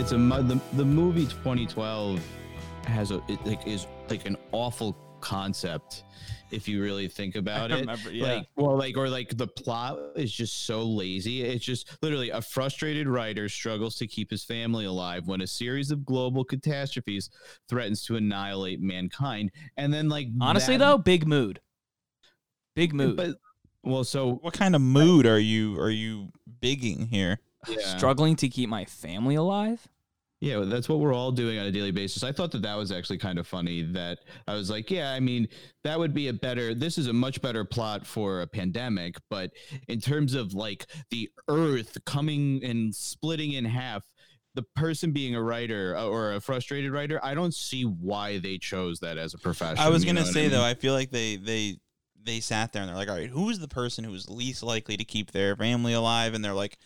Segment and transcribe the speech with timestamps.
[0.00, 2.20] it's a the, the movie 2012
[2.86, 6.04] has a it, like is like an awful concept
[6.50, 8.24] if you really think about I it remember, yeah.
[8.36, 12.40] like well like or like the plot is just so lazy it's just literally a
[12.40, 17.28] frustrated writer struggles to keep his family alive when a series of global catastrophes
[17.68, 21.60] threatens to annihilate mankind and then like Honestly, that- though, big mood.
[22.74, 23.16] Big mood.
[23.18, 23.36] but
[23.82, 26.30] well so What kind of mood are you are you
[26.60, 27.38] bigging here?
[27.68, 27.96] Yeah.
[27.96, 29.86] Struggling to keep my family alive.
[30.40, 32.24] Yeah, well, that's what we're all doing on a daily basis.
[32.24, 33.82] I thought that that was actually kind of funny.
[33.82, 35.46] That I was like, yeah, I mean,
[35.84, 36.74] that would be a better.
[36.74, 39.50] This is a much better plot for a pandemic, but
[39.88, 44.02] in terms of like the Earth coming and splitting in half,
[44.54, 48.56] the person being a writer uh, or a frustrated writer, I don't see why they
[48.56, 49.78] chose that as a profession.
[49.78, 50.52] I was gonna say I mean?
[50.52, 51.76] though, I feel like they they
[52.22, 54.62] they sat there and they're like, all right, who is the person who is least
[54.62, 56.32] likely to keep their family alive?
[56.32, 56.78] And they're like,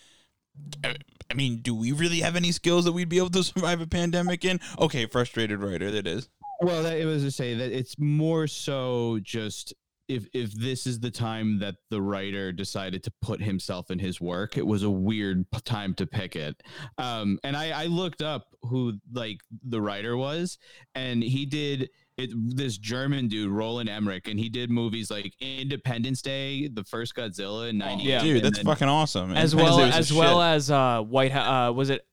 [0.84, 3.86] I mean, do we really have any skills that we'd be able to survive a
[3.86, 4.60] pandemic in?
[4.78, 6.28] Okay, frustrated writer, that is.
[6.60, 9.74] Well, that, it was to say that it's more so just
[10.06, 14.20] if if this is the time that the writer decided to put himself in his
[14.20, 16.62] work, it was a weird time to pick it.
[16.98, 20.58] Um, and I, I looked up who like the writer was,
[20.94, 22.30] and he did it.
[22.56, 27.68] This German dude, Roland Emmerich, and he did movies like Independence Day, the first Godzilla
[27.70, 28.04] in '98.
[28.06, 28.22] yeah.
[28.22, 29.32] Dude, that's fucking awesome.
[29.36, 30.56] as well Day was a as well shit.
[30.56, 31.70] as uh White House.
[31.70, 32.06] Uh, was it?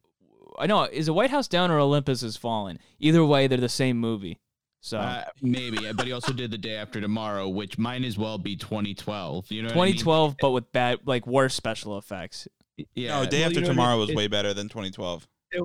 [0.60, 0.84] I know.
[0.84, 2.78] Is it White House Down or Olympus Has Fallen?
[3.00, 4.40] Either way, they're the same movie.
[4.84, 8.38] So Uh, maybe, but he also did the day after tomorrow, which might as well
[8.40, 9.52] be 2012.
[9.52, 9.94] You know, what I mean?
[9.94, 12.48] 2012, but with bad, like worse special effects.
[12.78, 13.64] Yeah, no, Day well, After you know what I mean?
[13.66, 15.28] Tomorrow was It- way better than 2012.
[15.52, 15.64] it,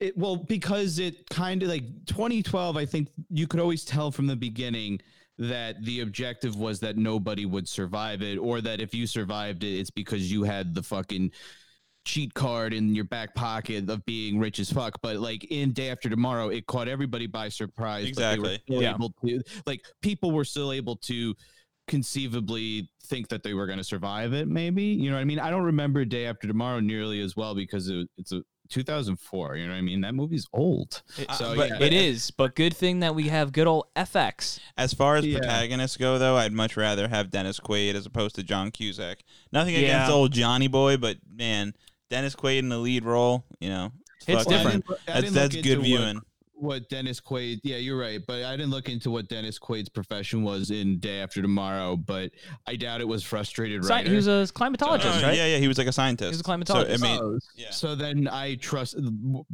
[0.00, 4.26] it well because it kind of like 2012 i think you could always tell from
[4.26, 5.00] the beginning
[5.38, 9.78] that the objective was that nobody would survive it or that if you survived it
[9.78, 11.30] it's because you had the fucking
[12.04, 15.90] cheat card in your back pocket of being rich as fuck but like in day
[15.90, 18.62] after tomorrow it caught everybody by surprise but they were Exactly.
[18.66, 18.94] still Yeah.
[18.94, 21.34] able to like people were still able to
[21.88, 25.38] conceivably think that they were going to survive it maybe you know what i mean
[25.38, 29.66] i don't remember day after tomorrow nearly as well because it, it's a 2004 you
[29.66, 32.74] know what i mean that movie's old It, so but- yeah, it is, but good
[32.76, 34.58] thing that we have good old FX.
[34.76, 35.38] As far as Yeah.
[35.38, 39.22] protagonists go, though, I'd much rather have Dennis Quaid as opposed to John Cusack.
[39.52, 39.80] Nothing Yeah.
[39.80, 41.74] against old Johnny Boy, but man,
[42.10, 43.92] Dennis Quaid in the lead role, you know,
[44.26, 44.84] It's fucking- different.
[45.08, 46.16] I That's that's good viewing.
[46.16, 46.24] What,
[46.58, 50.42] what Dennis Quaid, yeah, you're right, but I didn't look into what Dennis Quaid's profession
[50.42, 52.30] was in Day After Tomorrow, but
[52.66, 54.08] I doubt it was frustrated Sci- writer.
[54.10, 55.36] he was a climatologist, Oh, right?
[55.36, 56.28] Yeah, yeah, he was like a scientist.
[56.28, 57.02] He was a So, I climatologist.
[57.02, 57.70] mean, Oh, yeah.
[57.70, 58.96] So then I trust,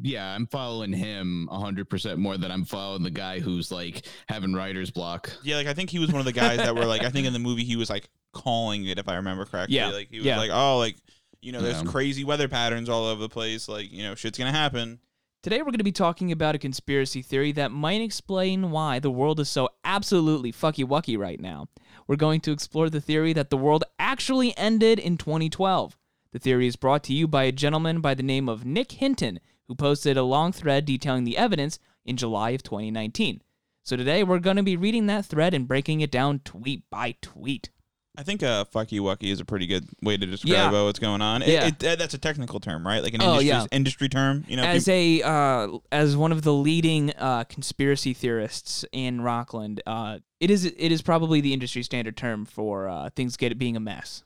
[0.01, 4.91] yeah, I'm following him 100% more than I'm following the guy who's like having writer's
[4.91, 5.33] block.
[5.43, 7.27] yeah, like I think he was one of the guys that were like, I think
[7.27, 9.77] in the movie he was like calling it, if I remember correctly.
[9.77, 10.39] Yeah, like he was yeah.
[10.39, 10.97] like, oh, like
[11.41, 11.91] you know, there's Yeah.
[11.91, 13.69] crazy weather patterns all over the place.
[13.69, 15.01] Like you know, shit's gonna happen.
[15.43, 19.11] Today, we're going to be talking about a conspiracy theory that might explain why the
[19.11, 21.67] world is so absolutely fucky wucky right now.
[22.07, 25.99] We're going to explore the theory that the world actually ended in 2012.
[26.31, 29.41] The theory is brought to you by a gentleman by the name of Nick Hinton,
[29.67, 33.43] who posted a long thread detailing the evidence in July of 2019.
[33.83, 37.17] So today, we're going to be reading that thread and breaking it down tweet by
[37.21, 37.71] tweet.
[38.17, 40.79] I think uh, "fucky wucky" is a pretty good way to describe Yeah.
[40.81, 41.41] uh, what's going on.
[41.41, 41.67] It- Yeah.
[41.69, 43.03] it- uh, that's a technical term, right?
[43.03, 43.67] Like an Oh, industry, yeah.
[43.73, 44.45] industry term.
[44.49, 49.23] You know, as peop- a uh, as one of the leading uh, conspiracy theorists in
[49.23, 53.57] Rockland, uh, it is it is probably the industry standard term for uh, things get
[53.59, 54.25] being a mess.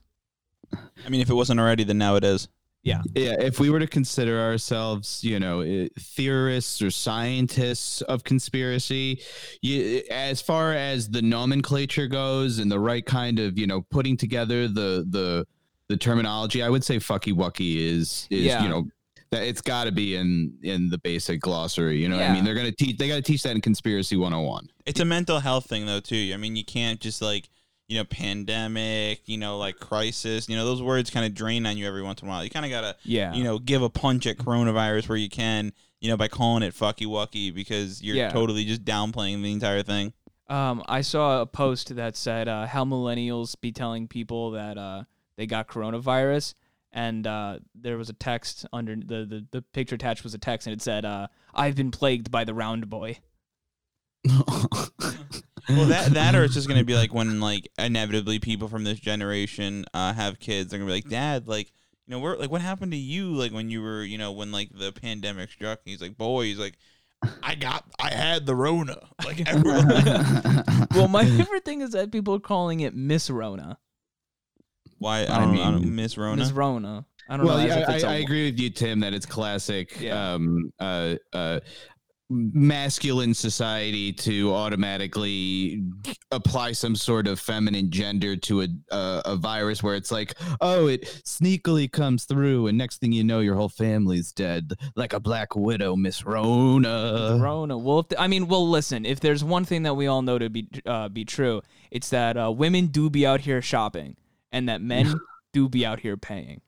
[0.75, 2.49] I mean, if it wasn't already, then now it is.
[2.87, 8.23] Yeah, Yeah, if we were to consider ourselves, you know, eh, theorists or scientists of
[8.23, 9.21] conspiracy,
[9.61, 14.17] you, as far as the nomenclature goes and the right kind of, you know, putting
[14.17, 15.45] together the the
[15.89, 18.63] the terminology, I would say "fucky wucky" is is Yeah.
[18.63, 18.87] you know
[19.33, 22.01] that it's got to be in in the basic glossary.
[22.01, 24.17] You know, what I mean, they're gonna teach they got to teach that in conspiracy
[24.17, 24.69] 101.
[24.87, 26.31] It's a mental health thing, though, too.
[26.33, 27.49] I mean, you can't just like
[27.89, 30.49] you know, pandemic, you know, like crisis.
[30.49, 32.43] You know, those words kind of drain on you every once in a while.
[32.45, 35.73] You kind of gotta, yeah, you know, give a punch at coronavirus where you can.
[36.01, 38.31] You know, by calling it "fucky wucky" because you're Yeah.
[38.31, 40.13] totally just downplaying the entire thing.
[40.49, 45.05] Um, I saw a post that said uh, how millennials be telling people that uh,
[45.37, 46.55] they got coronavirus,
[46.93, 50.67] and uh, there was a text under the, the the picture attached was a text,
[50.67, 53.19] and it said, uh, "I've been plagued by the round boy."
[55.69, 58.99] Well, that that or it's just gonna be like when like inevitably people from this
[59.01, 61.73] generation uh, have kids, they're gonna be like, Dad, like
[62.07, 64.53] you know, we're like, what happened to you, like when you were, you know, when
[64.53, 65.81] like the pandemic struck?
[65.85, 66.79] He's like, boy, he's like,
[67.43, 69.89] I got, I had the Rona, like everyone.
[70.95, 73.79] well, my favorite thing is that people are calling it Miss Rona.
[74.99, 76.37] Why I I don't, I don't mean, miss Rona.
[76.37, 77.05] Miss Rona.
[77.29, 77.65] I don't well, know.
[77.65, 80.35] as yeah, if it's I, a- I agree with you, Tim, that it's classic Yeah.
[80.35, 81.61] um, uh, uh,
[82.29, 85.83] masculine society to automatically
[86.33, 90.89] apply some sort of feminine gender to a, a a virus where it's like, oh,
[90.89, 95.21] it sneakily comes through, and next thing you know, your whole family's dead, like a
[95.21, 97.39] black widow, Miss Rona.
[97.41, 99.05] rona Well, if I mean, well, listen.
[99.05, 102.37] If there's one thing that we all know to be uh, be true, it's that
[102.37, 104.17] uh, women do be out here shopping,
[104.51, 105.15] and that men
[105.53, 106.61] do be out here paying.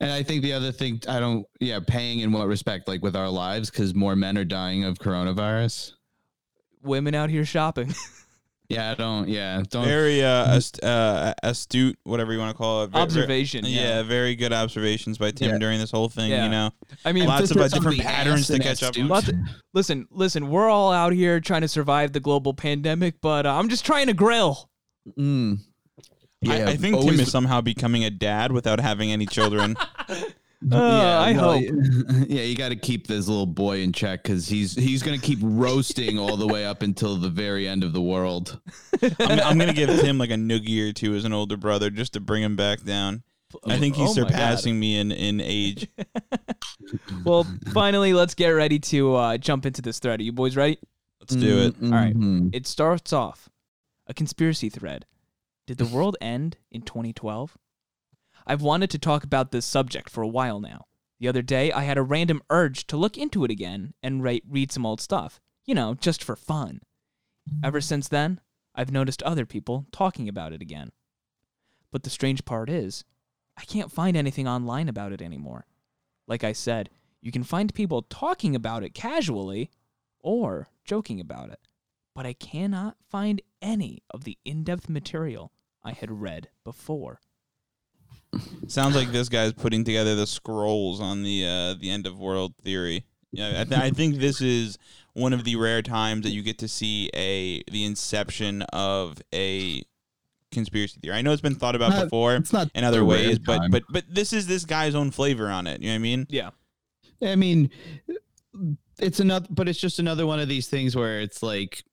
[0.00, 3.16] And I think the other thing, I don't, yeah, paying in what respect, like with
[3.16, 5.92] our lives, because more men are dying of coronavirus.
[6.82, 7.94] Women out here shopping.
[8.68, 9.84] Yeah, I don't, yeah, don't.
[9.84, 12.86] Very uh, ast- uh, astute, whatever you want to call it.
[12.86, 13.66] Ve- ve- Observation.
[13.66, 13.80] yeah.
[13.98, 14.02] Yeah.
[14.02, 15.58] very good observations by Tim Yeah.
[15.58, 16.30] during this whole thing.
[16.30, 16.44] Yeah.
[16.44, 16.70] You know,
[17.04, 19.02] I mean, Lots of, uh, different patterns to catch up astute.
[19.02, 19.08] on.
[19.10, 19.34] Lots of-
[19.74, 20.48] listen, listen.
[20.48, 24.06] We're all out here trying to survive the global pandemic, but uh, I'm just trying
[24.06, 24.70] to grill.
[25.18, 25.58] Mm.
[26.48, 29.76] I, I think Tim is somehow becoming a dad without having any children.
[30.70, 31.64] Uh, I well, hope.
[32.28, 35.40] Yeah, you got to keep this little boy in check because he's he's gonna keep
[35.42, 38.60] roasting all the way up until the very end of the world.
[39.18, 42.12] I'm, I'm gonna give Tim like a noogie or two as an older brother just
[42.12, 43.24] to bring him back down.
[43.66, 44.30] I think he's Oh my God.
[44.30, 45.88] surpassing me in, in age.
[47.24, 50.20] Well, finally, let's get ready to uh, jump into this thread.
[50.20, 50.78] Are you boys ready?
[51.20, 51.80] Let's do it.
[51.80, 52.14] Mm, All right.
[52.16, 52.54] mhm.
[52.54, 53.48] It starts off
[54.06, 55.06] a conspiracy thread.
[55.66, 57.56] Did the world end in 2012?
[58.46, 60.86] I've wanted to talk about this subject for a while now.
[61.20, 64.72] The other day, I had a random urge to look into it again and read
[64.72, 65.40] some old stuff.
[65.64, 66.80] You know, just for fun.
[67.62, 68.40] Ever since then,
[68.74, 70.90] I've noticed other people talking about it again.
[71.92, 73.04] But the strange part is,
[73.56, 75.66] I can't find anything online about it anymore.
[76.26, 79.70] Like I said, you can find people talking about it casually
[80.18, 81.60] or joking about it
[82.14, 87.20] but I cannot find any of the in depth material I had read before.
[88.66, 92.54] Sounds like this guy's putting together the scrolls on the uh, the end of world
[92.62, 93.04] theory.
[93.30, 94.78] Yeah, I, th- I think this is
[95.14, 99.82] one of the rare times that you get to see a the inception of a
[100.50, 101.16] conspiracy theory.
[101.16, 103.82] I know it's been thought about Not- before It's not in other ways, but but
[103.90, 105.80] but this is this guy's own flavor on it.
[105.80, 106.26] You know what I mean?
[106.28, 106.50] Yeah.
[107.22, 107.70] I mean,
[108.98, 111.84] it's another, but it's just another one of these things where it's like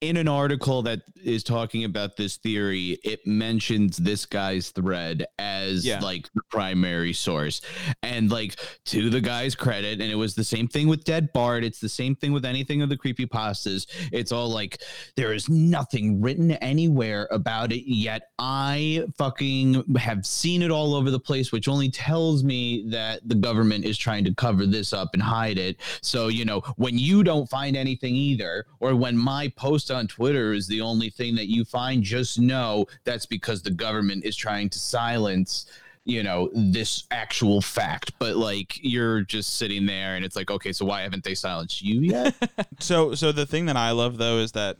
[0.00, 5.84] in an article that is talking about this theory, it mentions this guy's thread as
[5.84, 6.00] Yeah.
[6.00, 7.60] like the primary source.
[8.02, 8.56] And like
[8.86, 11.88] to the guy's credit, and it was the same thing with Dead Bart, it's the
[11.88, 13.86] same thing with anything of the creepy pastas.
[14.10, 14.82] It's all like
[15.16, 18.22] there is nothing written anywhere about it yet.
[18.38, 23.34] I fucking have seen it all over the place, which only tells me that the
[23.34, 25.76] government is trying to cover this up and hide it.
[26.00, 30.52] So, you know, when you don't find anything either, or when my post on Twitter
[30.52, 34.68] is the only thing that you find, just know that's because the government is trying
[34.70, 35.66] to silence
[36.06, 40.72] you know this actual fact but like you're just sitting there and it's like okay
[40.72, 42.34] so why haven't they silenced you yet
[42.80, 44.78] So so the thing that I love though is that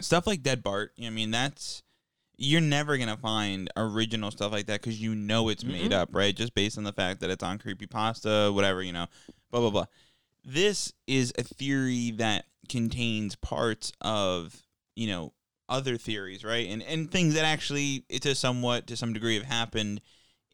[0.00, 1.82] stuff like Dead Bart, I mean that's
[2.36, 6.00] you're never gonna find original stuff like that because you know it's made mm-hmm.
[6.00, 6.34] up, right?
[6.34, 9.06] Just based on the fact that it's on creepypasta, whatever, you know,
[9.50, 9.86] blah blah blah.
[10.50, 14.62] This is a theory that contains parts of,
[14.96, 15.34] you know,
[15.68, 16.66] other theories, right?
[16.68, 20.00] And and things that actually to somewhat to some degree have happened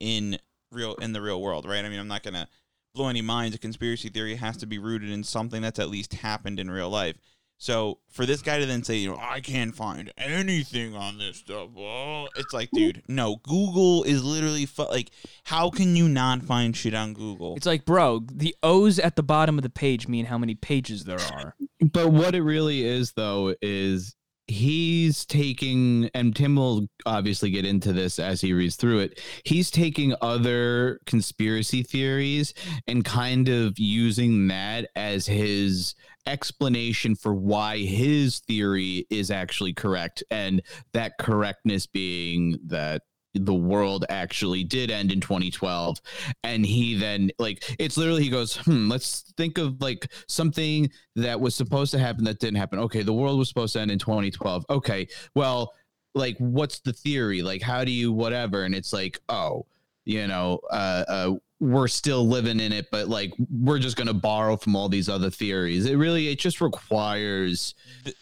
[0.00, 0.38] in
[0.72, 1.84] real in the real world, right?
[1.84, 2.48] I mean I'm not gonna
[2.92, 3.54] blow any minds.
[3.54, 6.90] A conspiracy theory has to be rooted in something that's at least happened in real
[6.90, 7.16] life.
[7.64, 11.38] So for this guy to then say, you know, I can't find anything on this
[11.38, 13.36] stuff, well, it's like, dude, no.
[13.36, 15.10] Google is literally fu- like,
[15.44, 17.56] how can you not find shit on Google?
[17.56, 21.04] It's like, bro, the O's at the bottom of the page mean how many pages
[21.04, 21.54] there are.
[21.80, 24.14] But what it really is, though, is
[24.46, 29.22] he's taking, and Tim will obviously get into this as he reads through it.
[29.44, 32.52] He's taking other conspiracy theories
[32.86, 35.94] and kind of using that as his
[36.26, 40.22] explanation for why his theory is actually correct.
[40.30, 40.62] And
[40.92, 43.02] that correctness being that
[43.34, 46.00] the world actually did end in 2012
[46.44, 51.40] and he then like it's literally he goes hmm let's think of like something that
[51.40, 52.78] was supposed to happen that didn't happen.
[52.78, 55.74] Okay the world was supposed to end in 2012 okay well
[56.14, 57.42] like what's the theory?
[57.42, 58.64] Like how do you whatever?
[58.64, 59.66] And it's like oh
[60.04, 64.12] you know uh uh we're still living in it but like we're just going to
[64.14, 67.74] borrow from all these other theories it really it just requires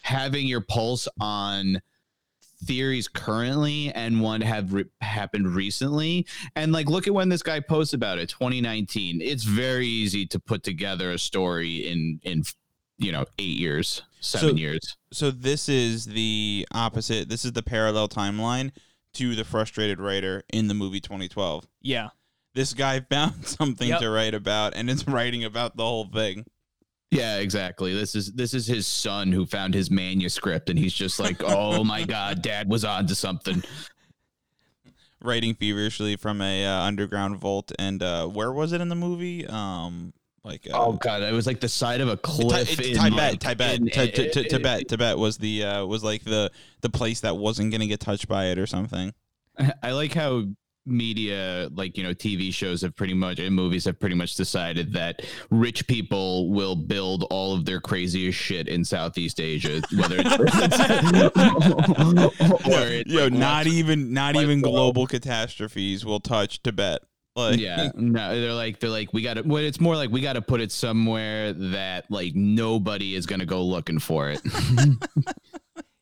[0.03, 1.81] having your pulse on
[2.65, 6.25] theories currently and one have re- happened recently
[6.55, 10.39] and like look at when this guy posts about it 2019 it's very easy to
[10.39, 12.45] put together a story in in
[12.99, 17.29] you know eight years seven So- years so this is the opposite.
[17.29, 18.71] This is the parallel timeline
[19.15, 21.67] to the frustrated writer in the movie 2012.
[21.83, 22.09] Yeah.
[22.55, 24.01] This guy found something Yep.
[24.01, 26.45] to write about, and it's writing about the whole thing.
[27.11, 27.93] Yeah, exactly.
[27.95, 31.85] This is this is his son who found his manuscript, and he's just like, "Oh
[31.85, 33.63] my god, Dad was on to something."
[35.21, 39.47] Writing feverishly from a uh, underground vault, and uh, where was it in the movie?
[39.47, 42.77] Um, like uh, Oh god, it was like the side of a cliff.
[42.77, 45.85] Ti- in, Tibet, like, Tibet, in- Ti- Ti- Ti- in- Tibet, Tibet was the uh,
[45.87, 49.13] was like the the place that wasn't gonna get touched by it or something.
[49.83, 50.45] I like how
[50.87, 54.93] media, like you know, TV shows have pretty much and movies have pretty much decided
[54.93, 60.31] that rich people will build all of their craziest shit in Southeast Asia, whether it's
[62.67, 67.01] or it's Yo, like not even not like even the- global catastrophes will touch Tibet.
[67.35, 70.43] Like, yeah no they're like they're like we gotta well it's more like we gotta
[70.43, 74.43] put it somewhere that like nobody is gonna go looking for it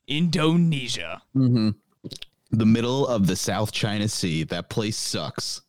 [0.08, 1.22] Indonesia.
[1.36, 1.68] mm-hmm.
[2.50, 5.62] The middle of the south china sea that place sucks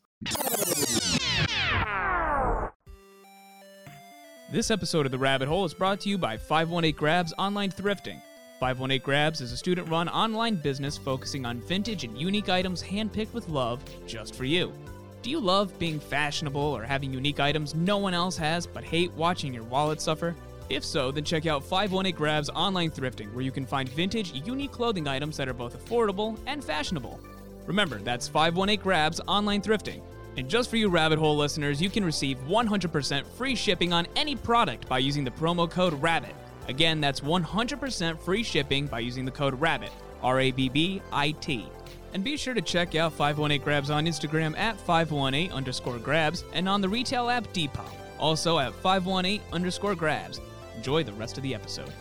[4.51, 8.19] This episode of The Rabbit Hole is brought to you by 518 Grabs Online Thrifting.
[8.59, 13.33] 518 Grabs is a student run online business focusing on vintage and unique items handpicked
[13.33, 14.73] with love just for you.
[15.21, 19.13] Do you love being fashionable or having unique items no one else has but hate
[19.13, 20.35] watching your wallet suffer?
[20.71, 24.71] If so, then check out 518 Grabs Online Thrifting, where you can find vintage, unique
[24.71, 27.19] clothing items that are both affordable and fashionable.
[27.67, 30.01] Remember, that's 518 Grabs Online Thrifting.
[30.37, 34.37] And just for you rabbit hole listeners, you can receive 100% free shipping on any
[34.37, 36.33] product by using the promo code RABBIT.
[36.69, 39.91] Again, that's 100% free shipping by using the code RABBIT,
[40.23, 41.65] R A B B I T.
[42.13, 46.69] And be sure to check out 518 Grabs on Instagram at 518 underscore grabs and
[46.69, 50.39] on the retail app Depop, also at 518 underscore grabs.
[50.75, 51.91] Enjoy the rest of the episode.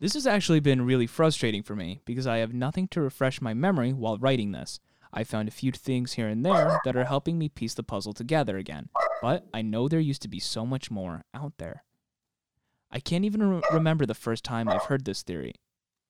[0.00, 3.54] This has actually been really frustrating for me because I have nothing to refresh my
[3.54, 4.80] memory while writing this.
[5.14, 8.12] I found a few things here and there that are helping me piece the puzzle
[8.12, 8.90] together again,
[9.22, 11.84] but I know there used to be so much more out there.
[12.90, 15.54] I can't even re- remember the first time I've heard this theory,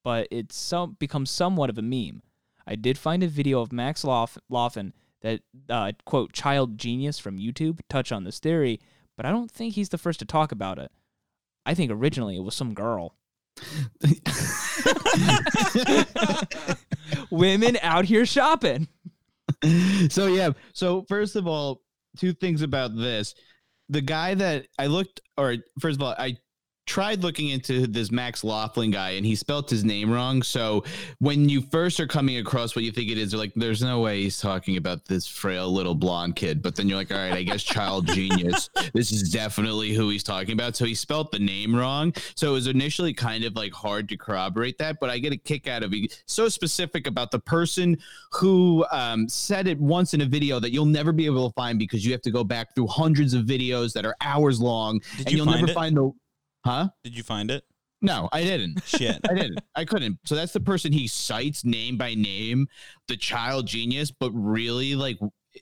[0.02, 2.22] but it's some become somewhat of a meme.
[2.66, 4.92] I did find a video of Max Loffin
[5.24, 8.78] that uh, quote child genius from YouTube touch on this theory,
[9.16, 10.92] but I don't think he's the first to talk about it.
[11.66, 13.16] I think originally it was some girl.
[17.30, 18.88] Women out here shopping.
[20.10, 21.80] so yeah so first of all
[22.18, 23.34] two things about this
[23.88, 26.36] the guy that i looked or first of all i
[26.86, 30.42] tried looking into this max laughlin guy and he spelt his name wrong.
[30.42, 30.84] So
[31.18, 34.00] when you first are coming across what you think it is you're like there's no
[34.00, 36.62] way he's talking about this frail little blonde kid.
[36.62, 38.68] But then you're like all right i guess child genius.
[38.92, 40.76] This is definitely who he's talking about.
[40.76, 42.14] So he spelt the name wrong.
[42.36, 45.36] So it was initially kind of like hard to corroborate that but i get a
[45.36, 47.96] kick out of it so specific about the person
[48.32, 51.78] who um, said it once in a video that you'll never be able to find
[51.78, 55.26] because you have to go back through hundreds of videos that are hours long Did
[55.26, 55.74] and you you'll find never it?
[55.74, 56.12] find the
[56.64, 57.64] huh Did you find it?
[58.02, 59.20] no i didn't Shit.
[59.30, 59.60] I didn't.
[59.74, 60.18] I couldn't.
[60.24, 62.66] So that's the person he cites name by name,
[63.08, 65.18] the child genius, but really like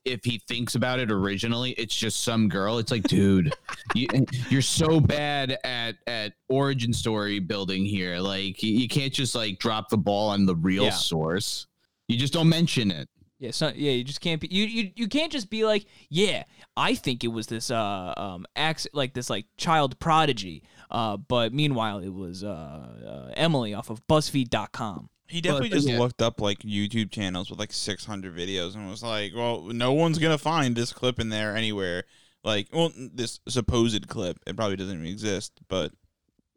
[0.06, 2.78] if he thinks about it originally, it's just some girl.
[2.78, 3.54] It's like, dude,
[3.94, 4.06] you,
[4.48, 8.18] you're so bad at at origin story building here.
[8.18, 10.90] Like you, you can't just like drop the ball on the real Yeah.
[10.90, 11.66] source.
[12.08, 13.08] You just don't mention it.
[13.38, 16.44] Yeah, so yeah, you just can't be you, you you can't just be like, yeah,
[16.76, 20.62] I think it was this uh um acc- like this like child prodigy.
[20.92, 25.08] Uh, but meanwhile, it was uh, uh Emily off of BuzzFeed.com.
[25.26, 25.98] He definitely But, just yeah.
[25.98, 30.18] looked up like YouTube channels with like 600 videos and was like, "Well, no one's
[30.18, 32.04] gonna find this clip in there anywhere."
[32.44, 35.52] Like, well, this supposed clip, it probably doesn't even exist.
[35.68, 35.92] But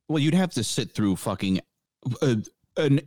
[0.09, 1.61] Well, you'd have to sit through fucking
[2.21, 2.35] uh,
[2.75, 3.01] an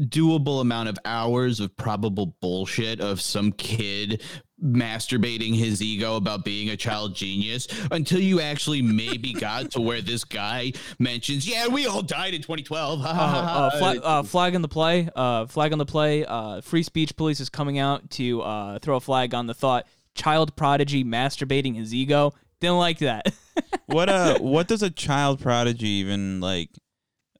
[0.00, 4.22] undoable amount of hours of probable bullshit of some kid
[4.62, 10.00] masturbating his ego about being a child genius until you actually maybe got to where
[10.00, 13.00] this guy mentions, yeah, we all died in 2012.
[13.00, 15.08] Uh, uh, flag, uh, flag on the play.
[15.14, 16.24] Uh, flag on the play.
[16.24, 19.86] Uh, free speech police is coming out to uh, throw a flag on the thought.
[20.14, 22.32] Child prodigy masturbating his ego.
[22.60, 23.34] Didn't like that.
[23.86, 26.70] what uh, what does a child prodigy even like?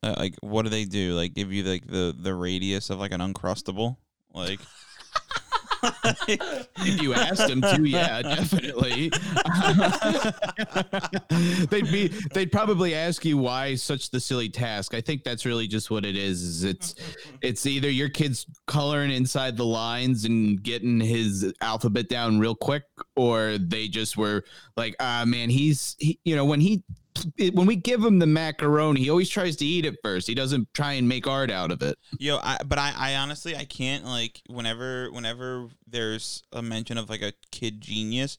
[0.03, 1.13] Uh, like, what do they do?
[1.13, 3.97] Like, give you like the the radius of like an uncrustable?
[4.33, 4.59] Like,
[6.07, 9.11] if you asked them to, yeah, definitely.
[11.67, 14.93] they'd be they'd probably ask you why such the silly task.
[14.93, 16.41] I think that's really just what it is.
[16.41, 16.95] Is it's
[17.41, 22.83] it's either your kid's coloring inside the lines and getting his alphabet down real quick,
[23.15, 24.43] or they just were
[24.75, 26.83] like, ah man, he's he, you know, when he it,
[27.53, 30.27] when we give him the macaroni, he always tries to eat it first.
[30.27, 31.97] He doesn't try and make art out of it.
[32.19, 37.09] Yo, I, but I, I honestly I can't like whenever whenever there's a mention of
[37.09, 38.37] like a kid genius,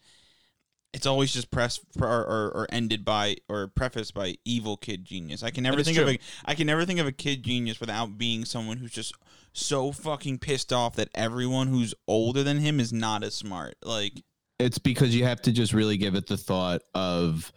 [0.93, 5.43] it's always just press or, or, or ended by or prefaced by evil kid genius.
[5.43, 7.43] I can never That is think of a I can never think of a kid
[7.43, 9.15] genius without being someone who's just
[9.53, 13.77] so fucking pissed off that everyone who's older than him is not as smart.
[13.83, 14.23] Like
[14.59, 17.53] It's because you have to just really give it the thought of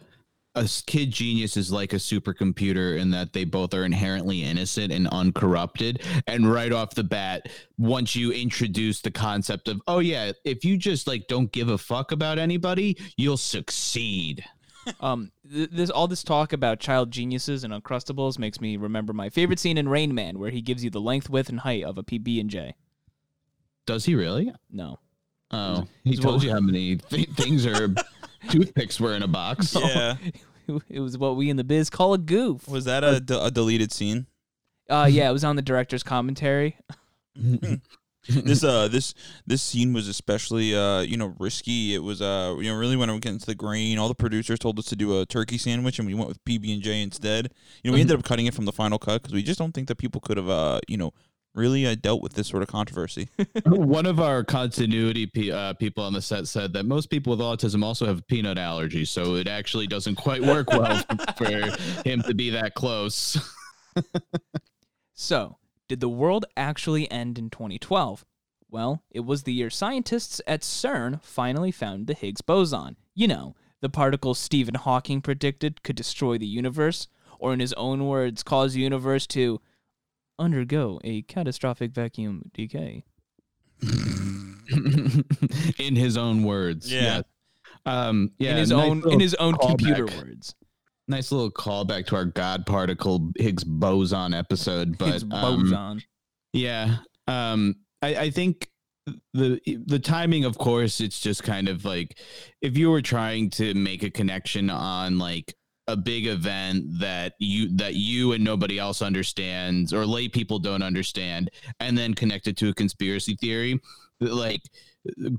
[0.55, 5.07] a kid genius is like a supercomputer in that they both are inherently innocent and
[5.07, 6.03] uncorrupted.
[6.27, 10.77] And right off the bat, once you introduce the concept of, oh yeah, if you
[10.77, 14.43] just like don't give a fuck about anybody, you'll succeed.
[14.99, 19.29] Um, th- this all this talk about child geniuses and uncrustables makes me remember my
[19.29, 21.99] favorite scene in Rain Man, where he gives you the length, width, and height of
[21.99, 22.73] a PB and J.
[23.85, 24.51] Does he really?
[24.71, 24.97] No,
[25.51, 27.93] Oh, he told you how many th- things are
[28.49, 29.75] toothpicks were in a box.
[29.79, 30.15] yeah,
[30.89, 32.67] it was what we in the biz call a goof.
[32.67, 34.27] was that a, de- a deleted scene?
[34.89, 36.77] Uh, yeah, it was on the director's commentary.
[38.27, 39.13] this uh this
[39.47, 41.95] this scene was especially uh you know risky.
[41.95, 43.97] It was uh you know really when I went against the grain.
[43.97, 46.73] All the producers told us to do a turkey sandwich, and we went with PB
[46.73, 47.53] and J instead.
[47.83, 49.73] You know we ended up cutting it from the final cut because we just don't
[49.73, 51.13] think that people could have uh you know
[51.53, 53.29] really uh, dealt with this sort of controversy.
[53.65, 57.39] One of our continuity pe- uh, people on the set said that most people with
[57.39, 61.03] autism also have peanut allergy, so it actually doesn't quite work well
[61.37, 61.49] for
[62.05, 63.37] him to be that close.
[65.13, 68.25] So, did the world actually end in 2012?
[68.71, 72.95] Well, it was the year scientists at CERN finally found the Higgs boson.
[73.13, 78.07] You know, the particle Stephen Hawking predicted could destroy the universe, or in his own
[78.07, 79.61] words, cause the universe to
[80.41, 83.03] undergo a catastrophic vacuum decay.
[85.79, 86.91] in his own words.
[86.91, 87.01] Yeah.
[87.01, 87.23] Yes.
[87.85, 88.51] Um, yeah.
[88.51, 90.17] in his nice own in his own computer callback.
[90.17, 90.55] words.
[91.07, 96.01] Nice little callback to our God particle Higgs boson episode, but Higgs um.
[96.53, 96.97] Yeah.
[97.27, 98.69] Um I, I think
[99.33, 102.19] the the timing of course it's just kind of like
[102.61, 105.55] if you were trying to make a connection on like
[105.91, 110.81] a big event that you that you and nobody else understands or lay people don't
[110.83, 111.49] understand
[111.79, 113.79] and then connect it to a conspiracy theory
[114.19, 114.61] like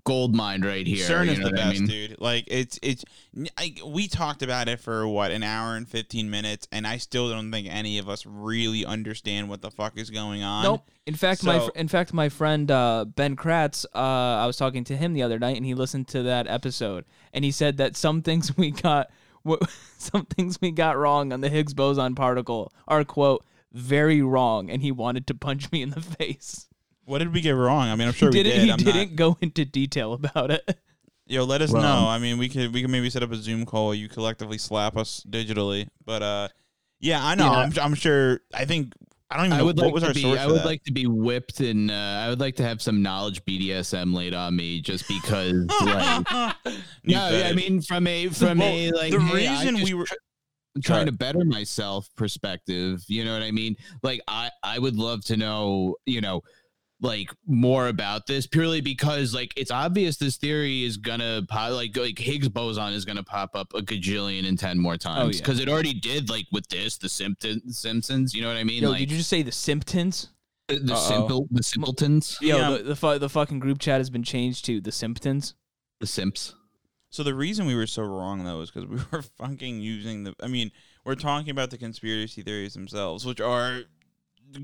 [0.03, 1.89] gold mine right here CERN you is know the what I best, mean?
[1.89, 2.21] dude.
[2.21, 3.05] Like it's it's.
[3.57, 7.31] I, we talked about it for what an hour and fifteen minutes, and I still
[7.31, 10.65] don't think any of us really understand what the fuck is going on.
[10.65, 10.91] Nope.
[11.07, 14.57] In fact, my So- fr- in fact my friend uh, Ben Kratz, uh, I was
[14.57, 17.77] talking to him the other night, and he listened to that episode, and he said
[17.77, 19.11] that some things we got,
[19.43, 24.71] what some things we got wrong on the Higgs boson particle are quote very wrong,
[24.71, 26.69] and he wanted to punch me in the face.
[27.05, 27.89] What did we get wrong?
[27.89, 28.59] I mean, I'm sure he we didn't.
[28.61, 28.65] did.
[28.67, 30.79] He I'm didn't Not, go into detail about it.
[31.27, 32.09] yo, let us Well- know.
[32.09, 33.95] I mean, we could we could maybe set up a Zoom call.
[33.95, 36.49] You collectively slap us digitally, but uh,
[37.01, 37.47] yeah, I know.
[37.53, 37.59] Yeah.
[37.59, 38.41] I'm I'm sure.
[38.55, 38.93] I think
[39.33, 40.23] I don't even I would what like was to our be.
[40.23, 40.39] source.
[40.39, 40.67] I would that?
[40.67, 44.35] like to be whipped, and uh, I would like to have some knowledge BDSM laid
[44.35, 45.67] on me, just because.
[45.81, 46.55] like, no,
[47.05, 50.05] yeah, I mean from a from Well, a like the hey, reason just we were-
[50.05, 50.15] tr-
[50.83, 53.03] trying to better myself perspective.
[53.09, 53.77] You know what I mean?
[54.03, 55.97] Like I I would love to know.
[56.07, 56.43] You know.
[57.03, 61.97] Like more about this purely because like it's obvious this theory is gonna pop, like
[61.97, 65.43] like Higgs boson is gonna pop up a gajillion and ten more oh, times yeah.
[65.45, 68.85] because it already did like with this the Simpsons Simpsons you know what I mean
[68.85, 70.29] Yo, like did you just say the Simpsons
[70.69, 71.09] the, the Uh-oh.
[71.09, 72.71] simple the simpletons Yo, Yeah.
[72.77, 75.55] the the, fu- the fucking group chat has been changed to the Simpsons
[75.99, 76.55] the simps
[77.11, 80.35] So the reason we were so wrong though is because we were fucking using the.
[80.41, 80.71] I mean,
[81.05, 83.83] we're talking about the conspiracy theories themselves, which are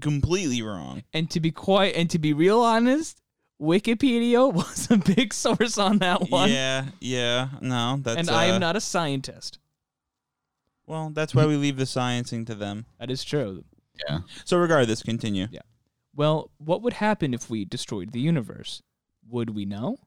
[0.00, 1.02] completely wrong.
[1.12, 3.20] And to be quite and to be real honest,
[3.60, 6.50] Wikipedia was a big source on that one.
[6.50, 7.48] Yeah, yeah.
[7.60, 8.18] No, that's.
[8.18, 9.58] and I uh, am not a scientist.
[10.86, 12.86] Well, that's why we leave the sciencing to them.
[12.98, 13.64] That is true.
[14.08, 14.20] Yeah.
[14.44, 15.48] So regardless, continue.
[15.50, 15.60] Yeah.
[16.14, 18.82] Well, what would happen if we destroyed the universe?
[19.28, 19.98] Would we know?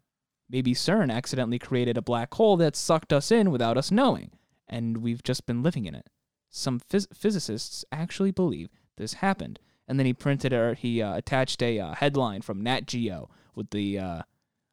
[0.50, 4.32] Maybe CERN accidentally created a black hole that sucked us in without us knowing,
[4.68, 6.10] and we've just been living in it.
[6.50, 9.60] Some phys- physicists actually believe this happened,
[9.92, 13.72] and then he printed or he uh, attached a uh, headline from Nat Geo with
[13.72, 14.22] the uh,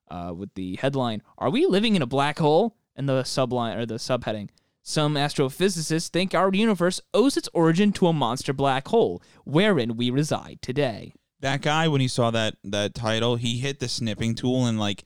[0.08, 3.84] uh, with the headline "Are we living in a black hole?" and the subline or
[3.84, 4.48] the subheading.
[4.80, 10.08] Some astrophysicists think our universe owes its origin to a monster black hole, wherein we
[10.08, 11.12] reside today.
[11.40, 15.02] That guy, when he saw that that title, he hit the snipping tool and like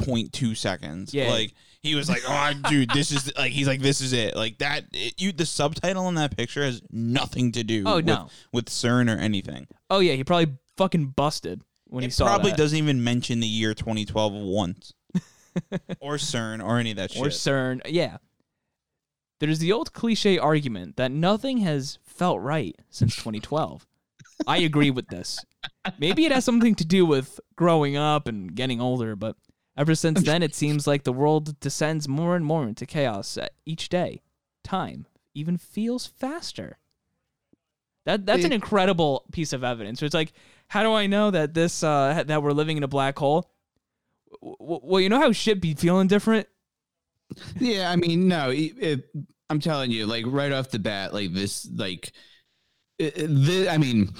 [0.00, 1.14] 0.2 seconds.
[1.14, 1.30] Yeah.
[1.30, 4.58] Like he was like, "Oh, dude, this is like." He's like, "This is it." Like
[4.58, 4.84] that.
[4.92, 7.84] It, you the subtitle on that picture has nothing to do.
[7.86, 8.28] Oh, with, no.
[8.52, 9.66] with CERN or anything.
[9.90, 12.58] Oh yeah, he probably fucking busted when he it saw probably that.
[12.58, 14.94] doesn't even mention the year 2012 once,
[16.00, 17.22] or CERN or any of that shit.
[17.22, 17.80] or CERN.
[17.86, 18.18] Yeah.
[19.40, 23.86] There's the old cliche argument that nothing has felt right since 2012.
[24.46, 25.38] I agree with this.
[25.98, 29.36] Maybe it has something to do with growing up and getting older, but
[29.76, 33.48] ever since then, it seems like the world descends more and more into chaos uh,
[33.66, 34.22] each day.
[34.62, 36.78] Time even feels faster.
[38.06, 40.02] That that's an incredible piece of evidence.
[40.02, 40.32] It's like,
[40.68, 43.50] how do I know that this uh, that we're living in a black hole?
[44.42, 46.46] W- Well, you know how shit be feeling different.
[47.58, 49.04] Yeah, I mean, no, it, it,
[49.48, 52.12] I'm telling you, like right off the bat, like this, like,
[52.98, 54.12] it, it- thi- I mean,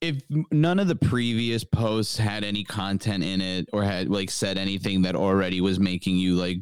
[0.00, 4.56] if none of the previous posts had any content in it or had like said
[4.56, 6.58] anything that already was making you like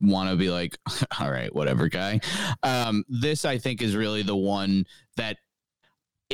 [0.00, 0.76] want to be like,
[1.20, 2.20] all right, whatever, guy.
[2.62, 4.84] Um, this I think is really the one
[5.16, 5.38] that